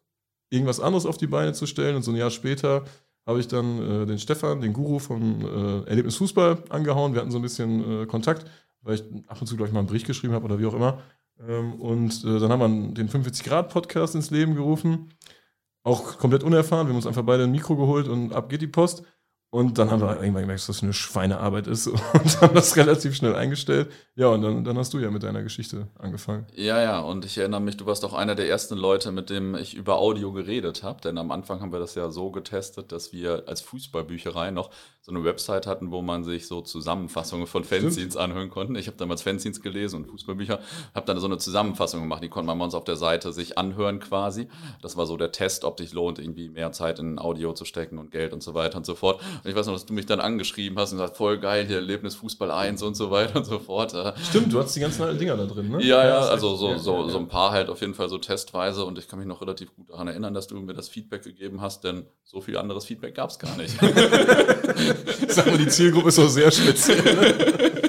[0.50, 2.84] irgendwas anderes auf die Beine zu stellen und so ein Jahr später
[3.26, 7.14] habe ich dann äh, den Stefan, den Guru von äh, Erlebnis Fußball angehauen.
[7.14, 8.46] Wir hatten so ein bisschen äh, Kontakt,
[8.82, 10.74] weil ich ab und zu, glaube ich, mal einen Bericht geschrieben habe oder wie auch
[10.74, 11.02] immer.
[11.40, 15.10] Ähm, und äh, dann haben wir den 45-Grad-Podcast ins Leben gerufen.
[15.84, 16.88] Auch komplett unerfahren.
[16.88, 19.04] Wir haben uns einfach beide ein Mikro geholt und ab geht die Post.
[19.54, 23.14] Und dann haben wir irgendwann gemerkt, dass das eine Schweinearbeit ist und haben das relativ
[23.16, 23.92] schnell eingestellt.
[24.16, 26.48] Ja, und dann, dann hast du ja mit deiner Geschichte angefangen.
[26.56, 29.54] Ja, ja, und ich erinnere mich, du warst auch einer der ersten Leute, mit dem
[29.54, 31.02] ich über Audio geredet habe.
[31.02, 35.12] Denn am Anfang haben wir das ja so getestet, dass wir als Fußballbücherei noch so
[35.12, 38.80] eine Website hatten, wo man sich so Zusammenfassungen von Fanzines anhören konnte.
[38.80, 40.62] Ich habe damals Fanzines gelesen und Fußballbücher,
[40.96, 42.24] habe dann so eine Zusammenfassung gemacht.
[42.24, 44.48] Die konnte man bei uns auf der Seite sich anhören quasi.
[44.82, 48.00] Das war so der Test, ob sich lohnt, irgendwie mehr Zeit in Audio zu stecken
[48.00, 49.22] und Geld und so weiter und so fort.
[49.44, 51.78] Und ich weiß noch, dass du mich dann angeschrieben hast und gesagt, voll geil, hier
[51.78, 53.94] Erlebnis Fußball 1 und so weiter und so fort.
[54.30, 55.84] Stimmt, du hast die ganzen alten Dinger da drin, ne?
[55.84, 58.98] Ja, ja, also so, so, so ein paar halt auf jeden Fall so testweise und
[58.98, 61.84] ich kann mich noch relativ gut daran erinnern, dass du mir das Feedback gegeben hast,
[61.84, 63.76] denn so viel anderes Feedback gab es gar nicht.
[65.28, 67.02] Sag mal, die Zielgruppe ist so sehr speziell.
[67.04, 67.72] Ne?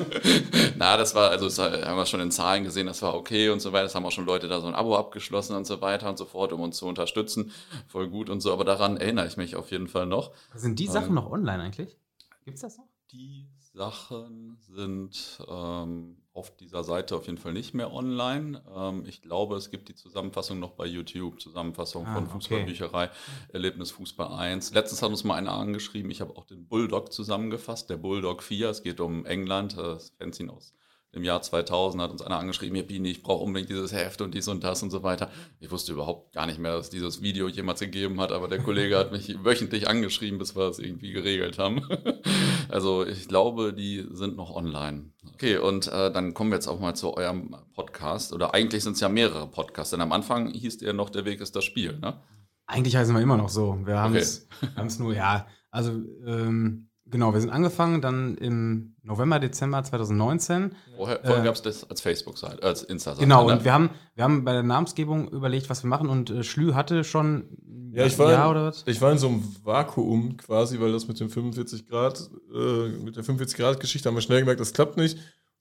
[0.84, 3.60] Na, das war, also das haben wir schon in Zahlen gesehen, das war okay und
[3.60, 3.84] so weiter.
[3.84, 6.26] Das haben auch schon Leute da so ein Abo abgeschlossen und so weiter und so
[6.26, 7.52] fort, um uns zu unterstützen.
[7.88, 10.32] Voll gut und so, aber daran erinnere ich mich auf jeden Fall noch.
[10.54, 11.96] Sind die Sachen ähm, noch online eigentlich?
[12.44, 12.84] Gibt es das noch?
[13.12, 18.62] Die Sachen sind ähm, auf dieser Seite auf jeden Fall nicht mehr online.
[18.74, 23.14] Ähm, ich glaube, es gibt die Zusammenfassung noch bei YouTube, Zusammenfassung ah, von Fußballbücherei, okay.
[23.52, 24.72] Erlebnis Fußball 1.
[24.74, 28.70] Letztens hat uns mal einer angeschrieben, ich habe auch den Bulldog zusammengefasst, der Bulldog 4,
[28.70, 30.72] es geht um England, das Fanzine aus
[31.14, 34.34] im Jahr 2000 hat uns einer angeschrieben, hier Bini, ich brauche unbedingt dieses Heft und
[34.34, 35.30] dies und das und so weiter.
[35.60, 38.58] Ich wusste überhaupt gar nicht mehr, dass es dieses Video jemals gegeben hat, aber der
[38.58, 41.86] Kollege hat mich wöchentlich angeschrieben, bis wir es irgendwie geregelt haben.
[42.74, 45.12] also ich glaube, die sind noch online.
[45.32, 48.32] Okay, und äh, dann kommen wir jetzt auch mal zu eurem Podcast.
[48.32, 51.40] Oder eigentlich sind es ja mehrere Podcasts, denn am Anfang hieß der noch, der Weg
[51.40, 52.20] ist das Spiel, ne?
[52.66, 53.78] Eigentlich heißen wir immer noch so.
[53.84, 54.92] Wir haben es okay.
[54.98, 55.92] nur, ja, also
[56.26, 60.72] ähm, Genau, wir sind angefangen dann im November, Dezember 2019.
[60.96, 63.24] Vorher, vorher äh, gab es das als Facebook-Seite, als Insta-Seite.
[63.24, 63.52] Genau, ne?
[63.52, 66.72] und wir haben, wir haben bei der Namensgebung überlegt, was wir machen und äh, Schlü
[66.72, 67.56] hatte schon
[67.92, 68.82] ja, ich war, Jahr oder was?
[68.88, 73.14] Ich war in so einem Vakuum quasi, weil das mit dem 45 Grad, äh, mit
[73.14, 75.16] der 45 Grad Geschichte haben wir schnell gemerkt, das klappt nicht.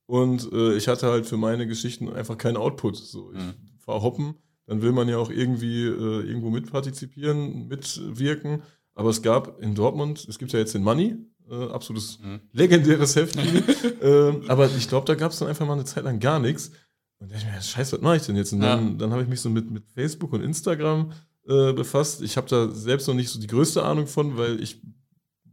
[0.07, 2.95] Und äh, ich hatte halt für meine Geschichten einfach keinen Output.
[2.95, 3.53] So, ich mhm.
[3.77, 8.63] fahre hoppen, dann will man ja auch irgendwie äh, irgendwo mitpartizipieren, mitwirken.
[8.95, 11.17] Aber es gab in Dortmund, es gibt ja jetzt den Money,
[11.49, 12.39] äh, absolutes mhm.
[12.51, 13.35] legendäres Heft.
[14.01, 16.71] äh, aber ich glaube, da gab es dann einfach mal eine Zeit lang gar nichts.
[17.19, 18.53] Und da dachte ich mir, scheiße, was mache ich denn jetzt?
[18.53, 18.97] Und dann, ja.
[18.97, 21.11] dann habe ich mich so mit, mit Facebook und Instagram
[21.47, 22.21] äh, befasst.
[22.21, 24.81] Ich habe da selbst noch nicht so die größte Ahnung von, weil ich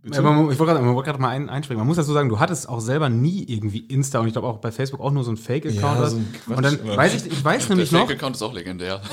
[0.03, 1.79] ja, man, ich wollte gerade wollt mal ein, einspringen.
[1.79, 4.57] Man muss dazu sagen, du hattest auch selber nie irgendwie Insta und ich glaube auch
[4.57, 6.01] bei Facebook auch nur so ein Fake-Account.
[6.01, 8.01] Ja, so und dann weiß ich, ich weiß nämlich noch.
[8.01, 9.03] Der Fake-Account ist auch legendär.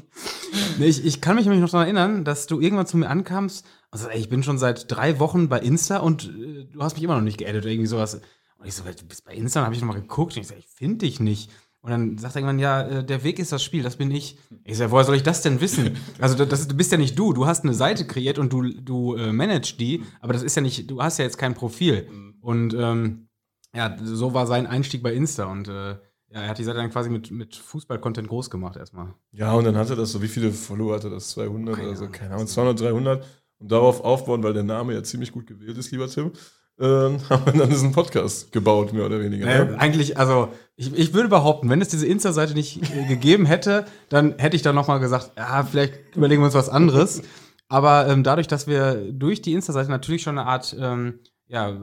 [0.79, 3.67] nee, ich, ich kann mich nämlich noch daran erinnern, dass du irgendwann zu mir ankamst
[3.91, 6.95] und sagst, ey, ich bin schon seit drei Wochen bei Insta und äh, du hast
[6.95, 8.21] mich immer noch nicht geaddet oder irgendwie sowas.
[8.59, 10.67] Und ich so, du bist bei Insta, habe ich nochmal geguckt und ich so, ich
[10.67, 11.51] finde dich nicht.
[11.83, 14.37] Und dann sagt er irgendwann, ja, äh, der Weg ist das Spiel, das bin ich.
[14.65, 15.97] Ich sage, woher soll ich das denn wissen?
[16.19, 18.63] Also das, das, du bist ja nicht du, du hast eine Seite kreiert und du,
[18.63, 22.09] du äh, managst die, aber das ist ja nicht, du hast ja jetzt kein Profil.
[22.43, 23.29] Und ähm,
[23.75, 25.97] ja, so war sein Einstieg bei Insta und äh,
[26.33, 29.15] ja, er hat die Seite dann quasi mit, mit Fußball-Content groß gemacht erstmal.
[29.33, 31.31] Ja, und dann hatte das so, wie viele Follower hatte das?
[31.31, 32.09] 200 keine oder so?
[32.09, 33.27] Keine Ahnung, 200, 300.
[33.59, 36.31] Und darauf aufbauen, weil der Name ja ziemlich gut gewählt ist, lieber Tim,
[36.79, 39.45] äh, haben wir dann diesen Podcast gebaut, mehr oder weniger.
[39.45, 39.81] Naja, ne?
[39.81, 44.39] Eigentlich, also ich, ich würde behaupten, wenn es diese Insta-Seite nicht äh, gegeben hätte, dann
[44.39, 47.23] hätte ich dann nochmal gesagt, ja, vielleicht überlegen wir uns was anderes.
[47.69, 51.77] Aber ähm, dadurch, dass wir durch die Insta-Seite natürlich schon eine Art ähm, ja,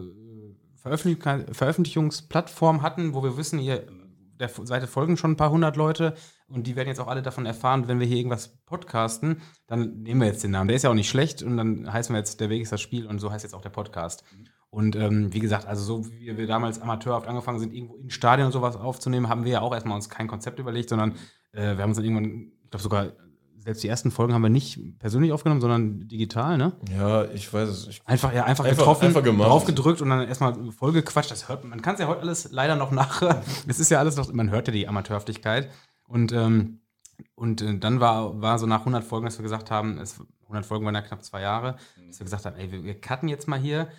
[0.87, 3.83] Veröffentlich Veröffentlichungsplattform hatten, wo wir wissen, ihr
[4.39, 6.13] der Seite folgen schon ein paar hundert Leute
[6.47, 10.21] und die werden jetzt auch alle davon erfahren, wenn wir hier irgendwas podcasten, dann nehmen
[10.21, 10.67] wir jetzt den Namen.
[10.67, 12.81] Der ist ja auch nicht schlecht und dann heißen wir jetzt, der Weg ist das
[12.81, 14.23] Spiel und so heißt jetzt auch der Podcast.
[14.69, 18.45] Und ähm, wie gesagt, also so wie wir damals amateurhaft angefangen sind, irgendwo in Stadien
[18.45, 21.13] und sowas aufzunehmen, haben wir ja auch erstmal uns kein Konzept überlegt, sondern
[21.53, 23.11] äh, wir haben uns dann irgendwann, ich glaube sogar
[23.67, 26.71] selbst die ersten Folgen haben wir nicht persönlich aufgenommen, sondern digital, ne?
[26.97, 27.87] Ja, ich weiß es.
[27.89, 31.31] Ich einfach, ja, einfach, einfach getroffen, einfach draufgedrückt und dann erstmal voll gequatscht.
[31.31, 31.71] Das hört man.
[31.71, 33.21] Man kann es ja heute alles leider noch nach.
[33.67, 35.69] es ist ja alles noch, man hört ja die Amateurhaftigkeit.
[36.07, 36.79] Und, ähm,
[37.35, 40.65] und äh, dann war, war so nach 100 Folgen, dass wir gesagt haben, es, 100
[40.65, 41.75] Folgen waren ja knapp zwei Jahre,
[42.07, 43.89] dass wir gesagt haben, ey, wir, wir cutten jetzt mal hier.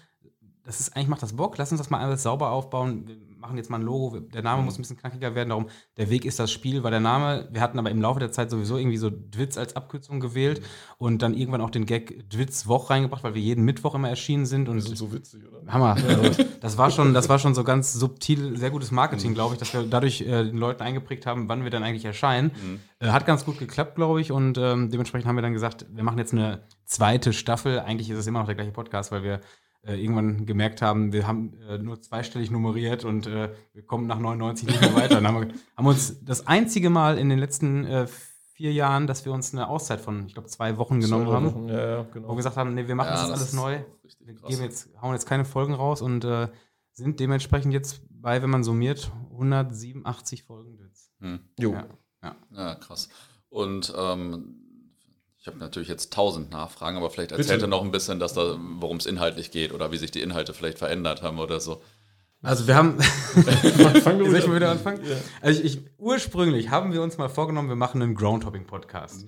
[0.65, 1.59] Das ist eigentlich macht das Bock.
[1.59, 3.28] Lass uns das mal alles sauber aufbauen.
[3.39, 4.65] Machen jetzt mal ein Logo, der Name mhm.
[4.67, 7.49] muss ein bisschen knackiger werden, darum, der Weg ist das Spiel, war der Name.
[7.53, 10.61] Wir hatten aber im Laufe der Zeit sowieso irgendwie so Dwitz als Abkürzung gewählt
[10.99, 14.45] und dann irgendwann auch den Gag Dwitz Woch reingebracht, weil wir jeden Mittwoch immer erschienen
[14.45, 14.69] sind.
[14.69, 15.73] Und das ist so witzig, oder?
[15.73, 15.97] Hammer.
[16.09, 19.61] Also, das, war schon, das war schon so ganz subtil, sehr gutes Marketing, glaube ich,
[19.61, 22.51] dass wir dadurch äh, den Leuten eingeprägt haben, wann wir dann eigentlich erscheinen.
[22.63, 22.81] Mhm.
[22.99, 26.03] Äh, hat ganz gut geklappt, glaube ich, und ähm, dementsprechend haben wir dann gesagt, wir
[26.03, 27.81] machen jetzt eine zweite Staffel.
[27.81, 29.41] Eigentlich ist es immer noch der gleiche Podcast, weil wir
[29.95, 34.69] irgendwann gemerkt haben, wir haben äh, nur zweistellig nummeriert und äh, wir kommen nach 99
[34.69, 35.17] nicht mehr weiter.
[35.17, 38.07] Dann haben wir haben uns das einzige Mal in den letzten äh,
[38.53, 41.47] vier Jahren, dass wir uns eine Auszeit von, ich glaube, zwei Wochen genommen Zwei haben.
[41.47, 42.29] Wochen, Ja, ja, Wo genau.
[42.31, 43.79] wir gesagt haben, nee, wir machen Ja, das, das alles neu.
[44.21, 46.49] Wir geben jetzt, hauen jetzt keine Folgen raus und äh,
[46.93, 50.79] sind dementsprechend jetzt bei, wenn man summiert, 187 Folgen.
[51.21, 51.41] Hm.
[51.59, 51.73] Jo.
[51.73, 52.37] Ja.
[52.51, 53.09] Ja, krass.
[53.49, 54.68] Und ähm,
[55.49, 58.59] ich habe natürlich jetzt tausend Nachfragen, aber vielleicht erzählt er noch ein bisschen, dass da,
[58.59, 61.81] worum es inhaltlich geht oder wie sich die Inhalte vielleicht verändert haben oder so.
[62.43, 62.99] Also wir haben,
[63.35, 65.03] soll ich mal wieder anfangen?
[65.03, 65.17] Ja.
[65.41, 69.25] Also ich, ich, ursprünglich haben wir uns mal vorgenommen, wir machen einen Groundhopping-Podcast.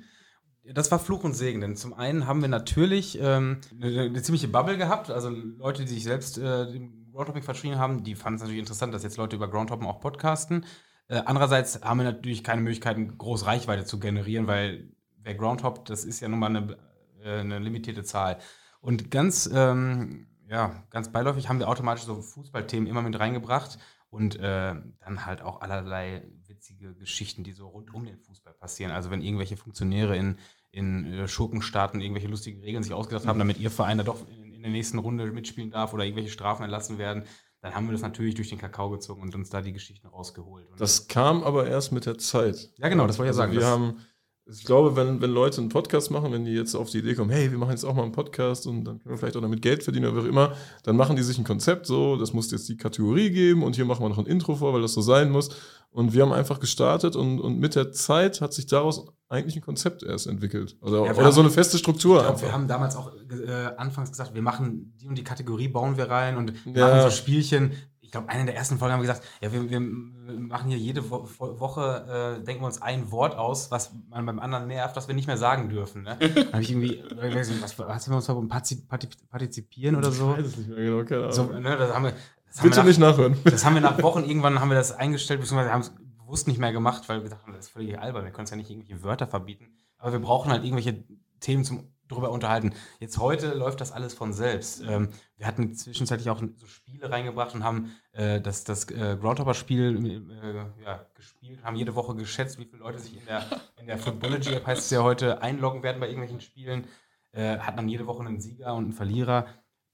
[0.75, 4.49] Das war Fluch und Segen, denn zum einen haben wir natürlich ähm, eine, eine ziemliche
[4.49, 8.43] Bubble gehabt, also Leute, die sich selbst äh, dem Groundhopping verschrien haben, die fanden es
[8.43, 10.67] natürlich interessant, dass jetzt Leute über Groundhoppen auch podcasten.
[11.09, 14.91] Äh, andererseits haben wir natürlich keine Möglichkeiten, groß Reichweite zu generieren, weil
[15.23, 16.77] wer Groundhoppt, das ist ja nun mal eine,
[17.23, 18.39] äh, eine limitierte Zahl.
[18.81, 23.79] Und ganz, ähm, ja, ganz beiläufig haben wir automatisch so Fußballthemen immer mit reingebracht
[24.09, 28.91] und äh, dann halt auch allerlei witzige Geschichten, die so rund um den Fußball passieren.
[28.91, 30.39] Also wenn irgendwelche Funktionäre in,
[30.73, 34.53] in äh, Schurkenstaaten irgendwelche lustigen Regeln sich ausgedacht haben, damit ihr Verein da doch in,
[34.53, 37.25] in der nächsten Runde mitspielen darf oder irgendwelche Strafen erlassen werden,
[37.61, 40.69] dann haben wir das natürlich durch den Kakao gezogen und uns da die Geschichten rausgeholt.
[40.71, 42.71] Und Das kam aber erst mit der Zeit.
[42.79, 43.61] Ja, genau, das wollte ich ja Also sagen.
[43.61, 44.07] Wir haben,
[44.53, 47.31] ich glaube, wenn, wenn Leute einen Podcast machen, wenn die jetzt auf die Idee kommen,
[47.31, 49.63] hey, wir machen jetzt auch mal einen Podcast und dann können wir vielleicht auch damit
[49.63, 52.51] Geld verdienen oder wie auch immer, dann machen die sich ein Konzept so, das muss
[52.51, 55.01] jetzt die Kategorie geben und hier machen wir noch ein Intro vor, weil das so
[55.01, 55.51] sein muss.
[55.93, 59.63] Und wir haben einfach gestartet und, und mit der Zeit hat sich daraus eigentlich ein
[59.63, 60.77] Konzept erst entwickelt.
[60.81, 62.43] Oder, Ja, oder haben- so eine feste Struktur Ich einfach.
[62.43, 66.09] wir haben damals auch äh, anfangs gesagt, wir machen die und die Kategorie, bauen wir
[66.09, 66.89] rein und Ja.
[66.89, 67.73] machen so Spielchen.
[68.11, 71.09] Ich glaube, eine der ersten Folgen haben wir gesagt, ja, wir, wir machen hier jede
[71.13, 74.97] Wo Wo- Woche, äh, denken wir uns ein Wort aus, was man beim anderen nervt,
[74.97, 76.03] was wir nicht mehr sagen dürfen.
[76.03, 76.17] Ne?
[76.19, 78.89] Dann habe ich irgendwie, ich weiß nicht, was, was haben wir uns mal Partizip
[79.31, 80.33] partizipieren oder so?
[80.33, 81.33] Ich weiß es nicht mehr genau, keine Ahnung.
[81.33, 82.13] so ne, das haben wir,
[82.49, 83.37] das haben Bitte wir nach, nicht nachhören.
[83.45, 86.59] das haben wir nach Wochen irgendwann haben wir das eingestellt, beziehungsweise haben es bewusst nicht
[86.59, 89.05] mehr gemacht, weil wir dachten, das ist völlig albern, wir können es ja nicht irgendwelche
[89.05, 89.69] Wörter verbieten.
[89.99, 91.05] Aber wir brauchen halt irgendwelche
[91.39, 92.75] Themen zum drüber unterhalten.
[92.99, 94.83] Jetzt heute läuft das alles von selbst.
[94.87, 100.31] Ähm, wir hatten zwischenzeitlich auch so Spiele reingebracht und haben äh, das, das äh, Groundhopper-Spiel
[100.43, 103.45] äh, ja, gespielt, haben jede Woche geschätzt, wie viele Leute sich in der,
[103.81, 106.87] in der Footballogy-App heißt es ja heute, einloggen werden bei irgendwelchen Spielen.
[107.33, 109.47] Äh, hatten dann jede Woche einen Sieger und einen Verlierer.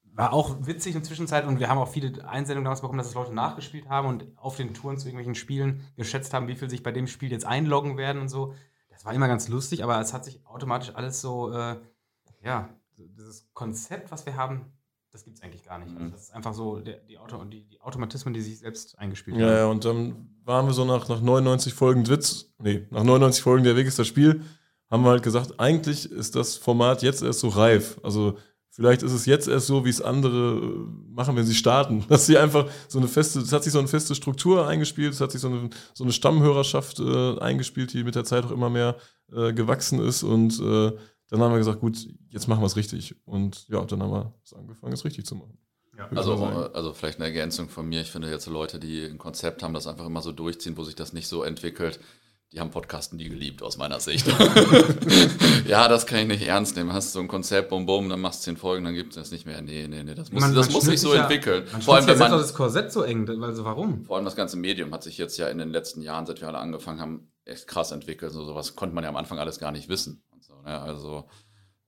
[0.03, 3.09] War auch witzig in der Zwischenzeit und wir haben auch viele Einsendungen damals bekommen, dass
[3.09, 6.71] es Leute nachgespielt haben und auf den Touren zu irgendwelchen Spielen geschätzt haben, wie viel
[6.71, 8.55] sich bei dem Spiel jetzt einloggen werden und so.
[8.89, 11.77] Das war immer ganz lustig, aber es hat sich automatisch alles so, äh,
[12.47, 14.73] ja, dieses Konzept, was wir haben,
[15.11, 15.95] das gibt es eigentlich gar nicht.
[15.97, 19.37] Also das ist einfach so der, die, Auto, die, die Automatismen, die sich selbst eingespielt
[19.37, 23.43] Ja, ja, und dann waren wir so nach, nach 99 Folgen Witz, nee, nach 99
[23.43, 24.43] Folgen der Weg ist das Spiel,
[24.91, 27.99] haben wir halt gesagt, eigentlich ist das Format jetzt erst so reif.
[28.05, 28.39] Also
[28.71, 32.05] vielleicht ist es jetzt erst so, wie es andere äh, machen, wenn sie starten.
[32.09, 35.21] Dass sie einfach so eine feste, es hat sich so eine feste Struktur eingespielt, es
[35.21, 38.71] hat sich so eine, so eine Stammhörerschaft äh, eingespielt, die mit der Zeit auch immer
[38.71, 38.97] mehr
[39.33, 40.93] äh, gewachsen ist und äh,
[41.31, 41.97] dann haben wir gesagt, gut,
[42.31, 43.15] jetzt machen wir es richtig.
[43.27, 45.59] Und ja, dann haben wir es angefangen, es richtig zu machen.
[45.99, 46.09] Ja.
[46.15, 46.35] Also,
[46.75, 48.03] also vielleicht eine Ergänzung von mir.
[48.03, 50.95] Ich finde jetzt Leute, die ein Konzept haben, das einfach immer so durchziehen, wo sich
[50.95, 52.01] das nicht so entwickelt,
[52.53, 54.27] die haben Podcasten nie geliebt, aus meiner Sicht.
[55.67, 56.93] ja, das kann ich nicht ernst nehmen.
[56.93, 59.17] Hast du so ein Konzept, bum, bum, dann machst du zehn Folgen, dann gibt es
[59.17, 59.61] das nicht mehr.
[59.63, 61.65] Nee, nee, nee, das muss, Man- das man muss sich so ja- entwickeln.
[61.73, 64.05] Man Vor allem, wenn man, das Korsett so eng, also warum?
[64.05, 66.49] vor allem das ganze Medium hat sich jetzt ja in den letzten Jahren, seit wir
[66.49, 68.33] alle angefangen haben, echt krass entwickelt.
[68.33, 70.23] So sowas konnte man ja am Anfang alles gar nicht wissen.
[70.41, 70.81] So, ne?
[70.81, 71.29] Also,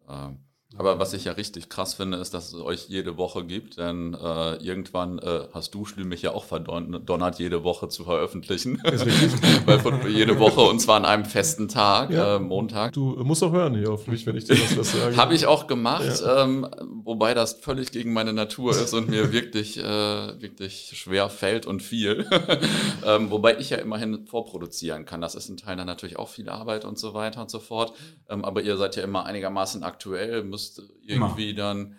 [0.08, 3.78] ähm, aber was ich ja richtig krass finde, ist, dass es euch jede Woche gibt,
[3.78, 8.76] denn äh, irgendwann äh, hast du Schlü mich ja auch verdonnert, jede Woche zu veröffentlichen.
[8.84, 9.32] Ist richtig.
[9.66, 12.36] Weil von, jede Woche und zwar an einem festen Tag, Ja.
[12.36, 12.92] äh, Montag.
[12.92, 15.16] Du musst auch hören hier auf mich, wenn ich dir was sage.
[15.16, 16.68] Habe ich auch gemacht, ähm,
[17.02, 21.82] wobei das völlig gegen meine Natur ist und mir wirklich, äh, wirklich schwer fällt und
[21.82, 22.26] viel.
[23.06, 25.22] ähm, wobei ich ja immerhin vorproduzieren kann.
[25.22, 27.94] Das ist ein Teil dann natürlich auch viel Arbeit und so weiter und so fort.
[28.28, 31.96] Ähm, aber ihr seid ja immer einigermaßen aktuell, müsst irgendwie dann.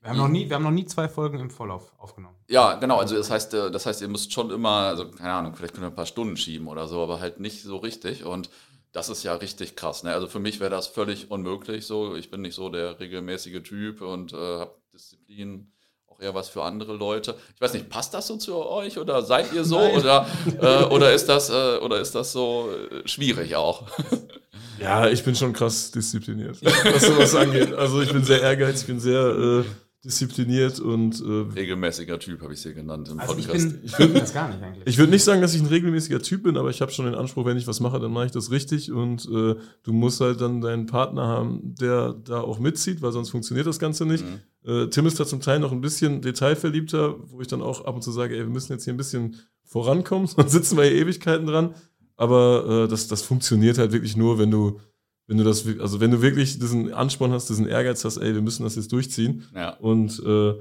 [0.00, 2.34] Wir haben, noch nie, wir haben noch nie zwei Folgen im Vorlauf aufgenommen.
[2.48, 2.98] Ja, genau.
[2.98, 5.84] Also das heißt, äh, das heißt, ihr müsst schon immer, also keine Ahnung, vielleicht könnt
[5.84, 8.24] ihr ein paar Stunden schieben oder so, aber halt nicht so richtig.
[8.24, 8.50] Und
[8.90, 10.02] das ist ja richtig krass.
[10.02, 10.12] Ne?
[10.12, 11.86] Also für mich wäre das völlig unmöglich.
[11.86, 15.70] So, ich bin nicht so der regelmäßige Typ und äh, habe Disziplin
[16.08, 17.36] auch eher was für andere Leute.
[17.54, 20.26] Ich weiß nicht, passt das so zu euch oder seid ihr so oder
[20.60, 23.86] äh, oder ist das äh, oder ist das so äh, schwierig auch?
[24.80, 27.72] Ja, ich bin schon krass diszipliniert, was sowas angeht.
[27.74, 29.64] Also ich bin sehr ehrgeizig, ich bin sehr äh,
[30.04, 33.70] diszipliniert und äh, Regelmäßiger Typ habe ich sie genannt im Also ich Podcast.
[33.72, 34.82] bin, ich bin das gar nicht eigentlich.
[34.86, 37.14] ich würde nicht sagen, dass ich ein regelmäßiger Typ bin, aber ich habe schon den
[37.14, 39.54] Anspruch, wenn ich was mache, dann mache ich das richtig und äh,
[39.84, 43.78] du musst halt dann deinen Partner haben, der da auch mitzieht, weil sonst funktioniert das
[43.78, 44.24] Ganze nicht.
[44.66, 47.94] Äh, Tim ist da zum Teil noch ein bisschen detailverliebter, wo ich dann auch ab
[47.94, 50.94] und zu sage, ey, wir müssen jetzt hier ein bisschen vorankommen, sonst sitzen wir hier
[51.00, 51.74] Ewigkeiten dran.
[52.16, 54.80] Aber äh, das, das funktioniert halt wirklich nur, wenn du,
[55.26, 58.42] wenn du das, also wenn du wirklich diesen Ansporn hast, diesen Ehrgeiz hast, ey, wir
[58.42, 59.44] müssen das jetzt durchziehen.
[59.54, 59.70] Ja.
[59.78, 60.54] Und äh,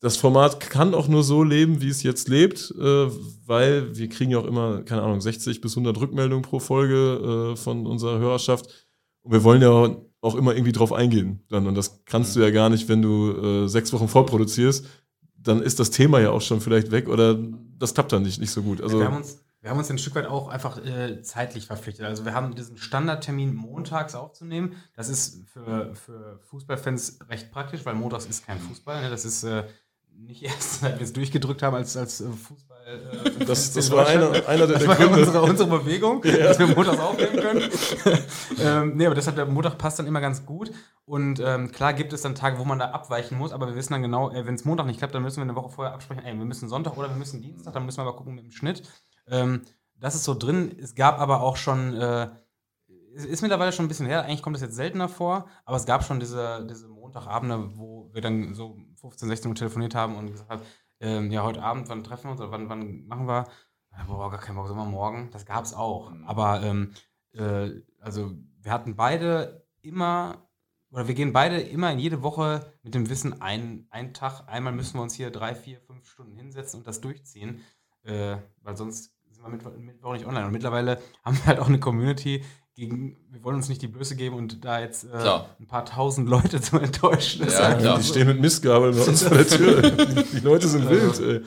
[0.00, 3.06] das Format kann auch nur so leben, wie es jetzt lebt, äh,
[3.46, 7.56] weil wir kriegen ja auch immer, keine Ahnung, 60 bis 100 Rückmeldungen pro Folge äh,
[7.56, 8.68] von unserer Hörerschaft.
[9.22, 11.40] Und wir wollen ja auch immer irgendwie drauf eingehen.
[11.48, 11.66] Dann.
[11.66, 14.86] Und das kannst du ja gar nicht, wenn du äh, sechs Wochen vorproduzierst.
[15.38, 17.38] Dann ist das Thema ja auch schon vielleicht weg oder
[17.78, 18.80] das klappt dann nicht, nicht so gut.
[18.80, 22.04] Also, wir, haben uns, wir haben uns ein Stück weit auch einfach äh, zeitlich verpflichtet.
[22.04, 24.76] Also wir haben diesen Standardtermin montags aufzunehmen.
[24.94, 29.00] Das ist für, für Fußballfans recht praktisch, weil montags ist kein Fußball.
[29.00, 29.08] Ne?
[29.08, 29.64] Das ist äh,
[30.18, 32.76] nicht erst, seit wir es durchgedrückt haben als, als äh, Fußball.
[33.40, 36.36] Äh, das, das war einer, einer der, das war unsere, unsere Bewegung, ja.
[36.36, 37.70] dass wir montags aufnehmen können.
[38.60, 40.72] ähm, nee, aber deshalb der Montag passt dann immer ganz gut.
[41.06, 43.94] Und ähm, klar gibt es dann Tage, wo man da abweichen muss, aber wir wissen
[43.94, 46.22] dann genau, äh, wenn es Montag nicht klappt, dann müssen wir eine Woche vorher absprechen,
[46.22, 48.52] ey, wir müssen Sonntag oder wir müssen Dienstag, dann müssen wir aber gucken mit dem
[48.52, 48.82] Schnitt.
[49.28, 49.62] Ähm,
[49.96, 50.76] das ist so drin.
[50.80, 52.30] Es gab aber auch schon, äh,
[53.14, 56.04] ist mittlerweile schon ein bisschen her, eigentlich kommt das jetzt seltener vor, aber es gab
[56.04, 60.50] schon diese, diese Montagabende, wo wir dann so 15, 16 Uhr telefoniert haben und gesagt
[60.50, 60.62] haben,
[61.00, 63.44] ähm, ja, heute Abend, wann treffen wir uns oder wann, wann machen wir?
[64.06, 65.30] Boah, gar keinen Bock, sind wir morgen.
[65.30, 66.10] Das gab es auch.
[66.10, 66.24] Mhm.
[66.26, 66.92] Aber ähm,
[67.32, 70.48] äh, also wir hatten beide immer,
[70.90, 74.72] oder wir gehen beide immer in jede Woche mit dem Wissen, ein, einen Tag, einmal
[74.72, 77.60] müssen wir uns hier drei, vier, fünf Stunden hinsetzen und das durchziehen,
[78.02, 79.13] äh, weil sonst
[79.44, 80.46] wir Mittwoch, Mittwoch nicht online.
[80.46, 82.42] Und mittlerweile haben wir halt auch eine Community,
[82.74, 86.28] gegen, wir wollen uns nicht die Blöße geben und da jetzt äh, ein paar tausend
[86.28, 87.46] Leute zu enttäuschen.
[87.46, 89.82] Ja, ja, die stehen mit Mistgabeln bei uns vor der Tür.
[90.32, 91.20] die, Leute sind wild.
[91.20, 91.40] Ey.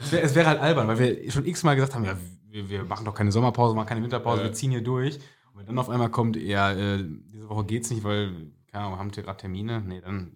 [0.00, 2.16] Es wäre wär halt albern, weil wir schon x-mal gesagt haben, ja,
[2.48, 4.48] wir, wir, machen doch keine Sommerpause, machen keine Winterpause, ja.
[4.48, 5.16] wir ziehen hier durch.
[5.52, 8.98] Und wenn dann auf einmal kommt, ja, äh, diese Woche geht's nicht, weil, keine Ahnung,
[8.98, 10.34] haben wir gerade Termine, nee, dann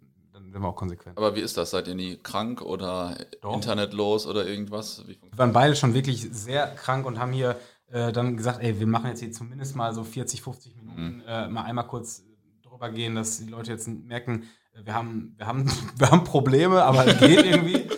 [0.54, 1.18] sind wir auch konsequent.
[1.18, 1.72] Aber wie ist das?
[1.72, 3.54] Seid ihr nie krank oder doch.
[3.54, 5.04] internetlos oder irgendwas?
[5.04, 7.56] wir waren beide schon wirklich sehr krank und haben hier
[7.90, 11.22] äh, dann gesagt, ey, wir machen jetzt hier zumindest mal so 40, 50 Minuten, mhm.
[11.26, 12.22] äh, mal einmal kurz
[12.62, 16.84] drüber gehen, dass die Leute jetzt merken, äh, wir haben, wir haben, wir haben Probleme,
[16.84, 17.88] aber es geht irgendwie.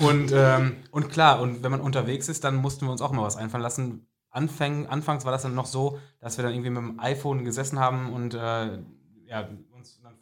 [0.00, 3.22] Und, ähm, und klar, und wenn man unterwegs ist, dann mussten wir uns auch mal
[3.22, 4.08] was einfallen lassen.
[4.28, 7.78] Anfang, anfangs war das dann noch so, dass wir dann irgendwie mit dem iPhone gesessen
[7.78, 8.78] haben und äh,
[9.26, 9.48] ja,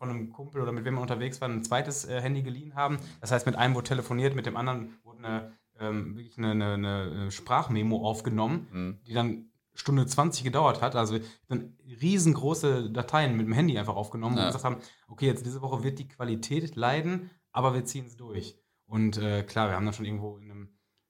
[0.01, 2.99] von einem Kumpel oder mit wem wir unterwegs waren, ein zweites äh, Handy geliehen haben.
[3.21, 6.75] Das heißt, mit einem wurde telefoniert, mit dem anderen wurde eine ähm, wirklich eine, eine,
[6.75, 8.99] eine, Sprachmemo aufgenommen, mhm.
[9.07, 10.97] die dann Stunde 20 gedauert hat.
[10.97, 14.43] Also dann riesengroße Dateien mit dem Handy einfach aufgenommen ja.
[14.43, 18.17] und gesagt haben, okay, jetzt diese Woche wird die Qualität leiden, aber wir ziehen es
[18.17, 18.59] durch.
[18.87, 20.69] Und äh, klar, wir haben dann schon irgendwo in einem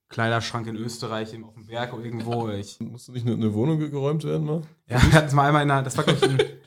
[0.09, 2.49] Kleiderschrank in Österreich, auf dem Berg oder irgendwo.
[2.51, 4.61] Ich, Musste nicht eine, eine Wohnung geräumt werden, mal?
[4.87, 6.47] Ja, wir hatten es mal einmal in einer, das war glaube ich in, in,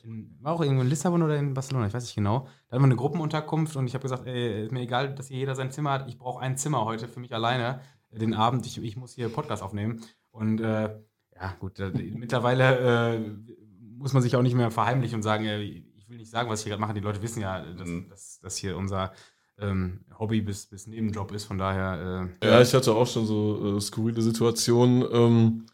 [0.45, 2.47] war auch irgendwo in Lissabon oder in Barcelona, ich weiß nicht genau.
[2.69, 5.39] Da hatten wir eine Gruppenunterkunft und ich habe gesagt, ey, ist mir egal, dass hier
[5.39, 7.81] jeder sein Zimmer hat, ich brauche ein Zimmer heute für mich alleine
[8.11, 10.03] den Abend, ich, ich muss hier Podcast aufnehmen.
[10.31, 10.95] Und äh,
[11.35, 13.19] ja, gut, äh, mittlerweile äh,
[13.97, 16.61] muss man sich auch nicht mehr verheimlichen und sagen, äh, ich will nicht sagen, was
[16.61, 16.95] ich hier gerade mache.
[16.95, 18.09] Die Leute wissen ja, dass, mhm.
[18.09, 19.13] dass, dass hier unser
[19.59, 21.45] ähm, Hobby bis, bis Nebenjob ist.
[21.45, 22.31] Von daher.
[22.41, 25.05] Äh, ja, ich hatte auch schon so äh, skurrile Situationen.
[25.11, 25.67] Ähm,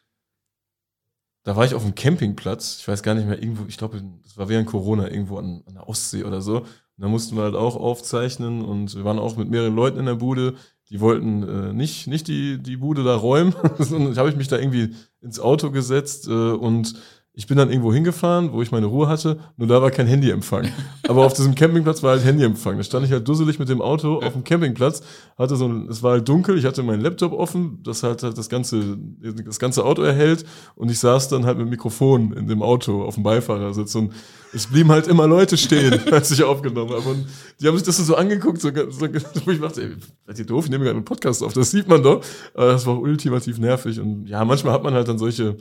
[1.42, 2.79] da war ich auf dem Campingplatz.
[2.81, 5.74] Ich weiß gar nicht mehr, irgendwo, ich glaube, das war während Corona, irgendwo an, an
[5.74, 6.59] der Ostsee oder so.
[6.59, 10.07] Und da mussten wir halt auch aufzeichnen und wir waren auch mit mehreren Leuten in
[10.07, 10.55] der Bude
[10.90, 13.55] die wollten äh, nicht, nicht die, die Bude da räumen.
[13.79, 16.94] und habe ich mich da irgendwie ins Auto gesetzt äh, und
[17.33, 20.69] ich bin dann irgendwo hingefahren, wo ich meine Ruhe hatte, nur da war kein Handyempfang.
[21.07, 22.77] Aber auf diesem Campingplatz war halt Handyempfang.
[22.77, 25.03] Da stand ich halt dusselig mit dem Auto auf dem Campingplatz,
[25.38, 28.37] hatte so ein, es war halt dunkel, ich hatte meinen Laptop offen, das halt, halt
[28.37, 28.99] das ganze,
[29.47, 33.14] das ganze Auto erhält und ich saß dann halt mit Mikrofon in dem Auto auf
[33.14, 34.12] dem Beifahrersitz und
[34.53, 37.09] es blieben halt immer Leute stehen, als ich aufgenommen habe.
[37.09, 37.27] Und
[37.61, 39.01] die haben sich das so angeguckt, so, so
[39.47, 41.88] wo ich dachte, ey, seid ihr doof, ich nehme gerade einen Podcast auf, das sieht
[41.88, 42.25] man doch.
[42.55, 45.57] Aber das war ultimativ nervig und ja, manchmal hat man halt dann solche,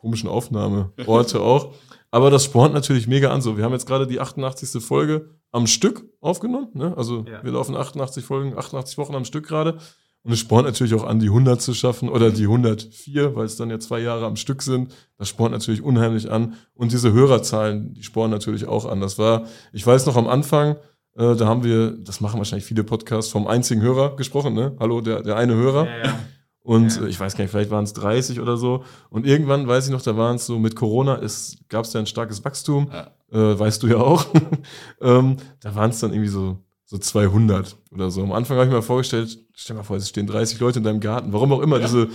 [0.00, 1.74] komischen Aufnahmeorte auch.
[2.10, 3.40] Aber das spornt natürlich mega an.
[3.40, 4.82] So, wir haben jetzt gerade die 88.
[4.82, 6.68] Folge am Stück aufgenommen.
[6.74, 6.96] Ne?
[6.96, 7.42] Also ja.
[7.44, 9.78] wir laufen 88 Folgen, 88 Wochen am Stück gerade.
[10.22, 13.56] Und es spornt natürlich auch an, die 100 zu schaffen oder die 104, weil es
[13.56, 14.94] dann ja zwei Jahre am Stück sind.
[15.16, 16.56] Das spornt natürlich unheimlich an.
[16.74, 19.00] Und diese Hörerzahlen, die spornen natürlich auch an.
[19.00, 20.76] Das war, ich weiß noch am Anfang,
[21.16, 24.52] äh, da haben wir, das machen wahrscheinlich viele Podcasts, vom einzigen Hörer gesprochen.
[24.52, 24.76] Ne?
[24.78, 25.86] Hallo, der, der eine Hörer.
[25.86, 26.18] Ja, ja.
[26.62, 27.06] Und ja.
[27.06, 28.84] ich weiß gar nicht, vielleicht waren es 30 oder so.
[29.08, 31.20] Und irgendwann, weiß ich noch, da waren es so, mit Corona
[31.68, 32.90] gab es ja ein starkes Wachstum.
[32.92, 33.10] Ja.
[33.32, 34.26] Äh, weißt du ja auch.
[35.00, 38.22] ähm, da waren es dann irgendwie so, so 200 oder so.
[38.22, 40.84] Am Anfang habe ich mir vorgestellt, stell dir mal vor, es stehen 30 Leute in
[40.84, 41.32] deinem Garten.
[41.32, 41.86] Warum auch immer, ja.
[41.86, 42.08] diese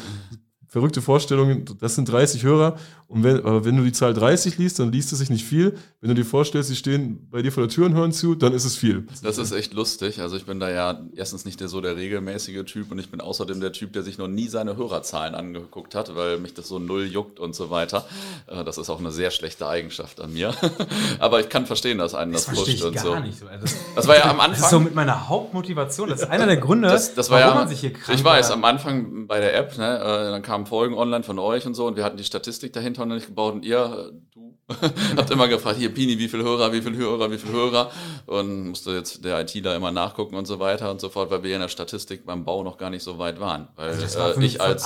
[0.75, 2.75] verrückte Vorstellung, das sind 30 Hörer
[3.07, 5.77] und wenn, aber wenn du die Zahl 30 liest, dann liest es sich nicht viel.
[6.01, 8.51] Wenn du dir vorstellst, sie stehen bei dir vor der Tür und hören zu, dann
[8.51, 9.07] ist es viel.
[9.23, 10.19] Das ist echt lustig.
[10.19, 13.21] Also ich bin da ja erstens nicht der, so der regelmäßige Typ und ich bin
[13.21, 16.77] außerdem der Typ, der sich noch nie seine Hörerzahlen angeguckt hat, weil mich das so
[16.77, 18.05] null juckt und so weiter.
[18.47, 20.53] Äh, das ist auch eine sehr schlechte Eigenschaft an mir.
[21.19, 23.17] Aber ich kann verstehen, dass einen das, das pusht und so.
[23.19, 23.45] Nicht so.
[23.45, 24.55] Das, das war ja am Anfang.
[24.55, 26.09] Das ist so mit meiner Hauptmotivation.
[26.09, 28.23] Das ist einer der Gründe, das, das war warum ja, man sich hier krank Ich
[28.23, 31.73] weiß, am Anfang bei der App, ne, äh, dann kamen Folgen online von euch und
[31.73, 34.55] so und wir hatten die Statistik dahinter noch nicht gebaut und ihr, du,
[35.17, 37.91] habt immer gefragt, hier Pini, wie viel Hörer, wie viel Hörer, wie viel Hörer
[38.25, 41.55] und musste jetzt der ITler immer nachgucken und so weiter und so fort, weil wir
[41.55, 43.67] in der Statistik beim Bau noch gar nicht so weit waren.
[43.75, 44.85] Weil also war äh, ich als,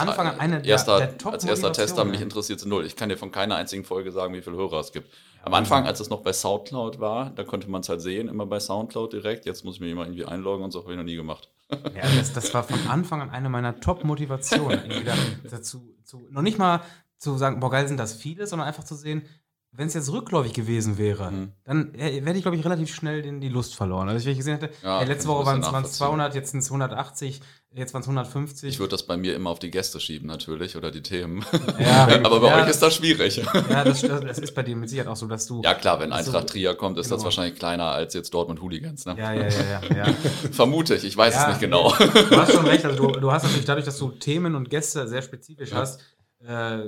[0.64, 2.86] erster, der, der als erster Tester mich interessiert null.
[2.86, 5.10] Ich kann dir von keiner einzigen Folge sagen, wie viel Hörer es gibt.
[5.44, 8.46] Am Anfang, als es noch bei Soundcloud war, da konnte man es halt sehen, immer
[8.46, 9.46] bei Soundcloud direkt.
[9.46, 11.48] Jetzt muss ich mich immer irgendwie einloggen und so habe ich noch nie gemacht.
[11.72, 14.82] Ja, das, das war von Anfang an eine meiner Top-Motivationen.
[15.50, 16.82] dazu, zu, noch nicht mal
[17.18, 19.24] zu sagen, boah, geil sind das viele, sondern einfach zu sehen,
[19.72, 21.52] wenn es jetzt rückläufig gewesen wäre, mhm.
[21.64, 24.10] dann hätte ich, glaube ich, relativ schnell den, die Lust verloren.
[24.10, 26.68] Also, wenn ich gesehen hätte, ja, ey, letzte Woche waren es 200, jetzt sind es
[26.68, 27.42] 180,
[27.72, 28.70] jetzt waren es 150.
[28.70, 31.46] Ich würde das bei mir immer auf die Gäste schieben, natürlich, oder die Themen.
[31.80, 33.38] Ja, Aber bei ja, euch ist das schwierig.
[33.38, 35.62] Ja, das, das, ist bei dir mit Sicherheit auch so, dass du.
[35.64, 37.18] Ja, klar, wenn Eintracht so, Trier kommt, ist genau.
[37.18, 39.06] das wahrscheinlich kleiner als jetzt Dortmund Hooligans.
[39.06, 39.16] Ne?
[39.18, 39.82] Ja, ja, ja.
[39.82, 40.14] ja, ja.
[40.52, 41.94] Vermute ich, ich weiß es nicht genau.
[41.94, 45.08] Du hast schon recht, also du, du hast natürlich dadurch, dass du Themen und Gäste
[45.08, 46.02] sehr spezifisch hast,
[46.40, 46.80] äh,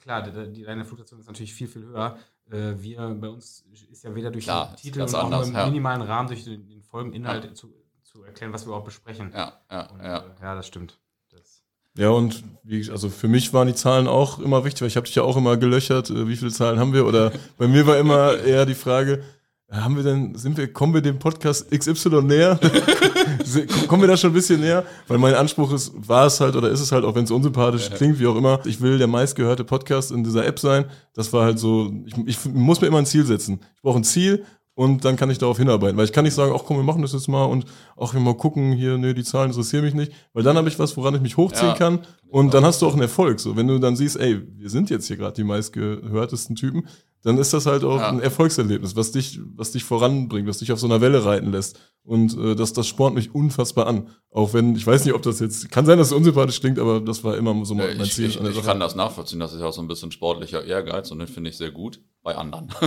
[0.00, 2.18] klar, die, die, deine Fluktuation ist natürlich viel, viel höher.
[2.50, 5.66] Äh, wir, bei uns ist ja weder durch Klar, den Titel auch anders, im ja.
[5.66, 7.54] minimalen Rahmen durch den, den Folgeninhalt ja.
[7.54, 7.72] zu,
[8.10, 9.30] zu, erklären, was wir überhaupt besprechen.
[9.34, 10.18] Ja, ja, und, ja.
[10.18, 10.98] Äh, ja, das stimmt.
[11.30, 11.62] Das
[11.96, 15.06] ja, und wie, also für mich waren die Zahlen auch immer wichtig, weil ich habe
[15.06, 17.06] dich ja auch immer gelöchert, äh, wie viele Zahlen haben wir?
[17.06, 19.22] Oder bei mir war immer eher die Frage,
[19.70, 22.58] haben wir denn, sind wir, kommen wir dem Podcast XY näher?
[23.86, 24.84] kommen wir da schon ein bisschen näher?
[25.06, 27.88] Weil mein Anspruch ist, war es halt oder ist es halt, auch wenn es unsympathisch
[27.88, 27.96] ja.
[27.96, 30.86] klingt, wie auch immer, ich will der meistgehörte Podcast in dieser App sein.
[31.14, 33.60] Das war halt so, ich, ich muss mir immer ein Ziel setzen.
[33.76, 34.44] Ich brauche ein Ziel
[34.80, 35.98] und dann kann ich darauf hinarbeiten.
[35.98, 37.66] Weil ich kann nicht sagen, ach komm, wir machen das jetzt mal und
[37.98, 40.10] ach, wir mal gucken, hier, nee, die Zahlen interessieren mich nicht.
[40.32, 41.98] Weil dann habe ich was, woran ich mich hochziehen ja, kann
[42.30, 43.40] und dann hast du auch einen Erfolg.
[43.40, 46.88] So, wenn du dann siehst, ey, wir sind jetzt hier gerade die meistgehörtesten Typen,
[47.22, 48.08] dann ist das halt auch ja.
[48.08, 51.78] ein Erfolgserlebnis, was dich, was dich voranbringt, was dich auf so einer Welle reiten lässt.
[52.02, 54.08] Und äh, das, das spornt mich unfassbar an.
[54.30, 57.00] Auch wenn, ich weiß nicht, ob das jetzt, kann sein, dass es unsympathisch klingt, aber
[57.00, 58.26] das war immer so mein ich, Ziel.
[58.26, 61.18] Ich, ich kann das nachvollziehen, das ist ja auch so ein bisschen sportlicher Ehrgeiz und
[61.18, 62.68] den finde ich sehr gut bei anderen.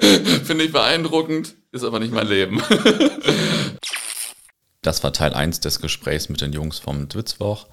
[0.44, 2.60] Finde ich beeindruckend, ist aber nicht mein Leben.
[4.82, 7.68] das war Teil 1 des Gesprächs mit den Jungs vom Dwitzwoch.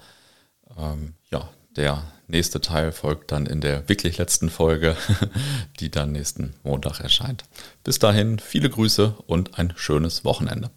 [0.76, 4.96] Ähm, ja, der nächste Teil folgt dann in der wirklich letzten Folge,
[5.80, 7.44] die dann nächsten Montag erscheint.
[7.84, 10.70] Bis dahin viele Grüße und ein schönes Wochenende.